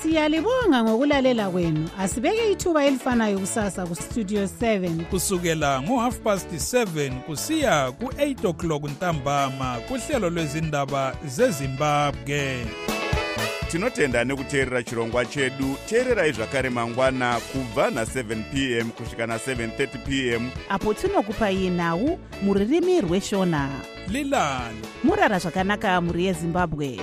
Siyalibonga 0.02 0.84
ngokulalela 0.84 1.50
kwenu. 1.50 1.88
Asibeke 1.98 2.52
ithuba 2.52 2.84
elifanayo 2.84 3.38
kusasa 3.38 3.86
kustudio 3.86 4.44
7 4.44 5.04
kusukela 5.04 5.82
ngo-half 5.82 6.18
past 6.18 6.52
7 6.52 7.20
kusiya 7.20 7.92
ku-8 7.92 8.48
o'clock 8.48 8.84
ntambama 8.84 9.80
kuhlelo 9.88 10.30
lwezindaba 10.30 11.16
zezimbabwe. 11.24 12.66
Tinotenda 13.72 14.24
nekuteerera 14.24 14.82
chirongwa 14.82 15.24
chedu. 15.24 15.76
Teererai 15.88 16.32
zvakare 16.32 16.70
mangwana 16.70 17.40
kubva 17.40 17.90
na7 17.90 18.42
p 18.52 18.78
m 18.78 18.90
kusvika 18.90 19.26
na730 19.26 19.88
p 20.06 20.34
m. 20.34 20.50
Apo 20.68 20.94
tinokupai 20.94 21.70
nhau 21.70 22.18
mururimi 22.42 23.00
rweshona. 23.00 23.70
Lilani. 24.08 24.80
Murara 25.04 25.38
zvakanaka 25.38 26.00
mhuri 26.00 26.24
yezimbabwe 26.24 27.00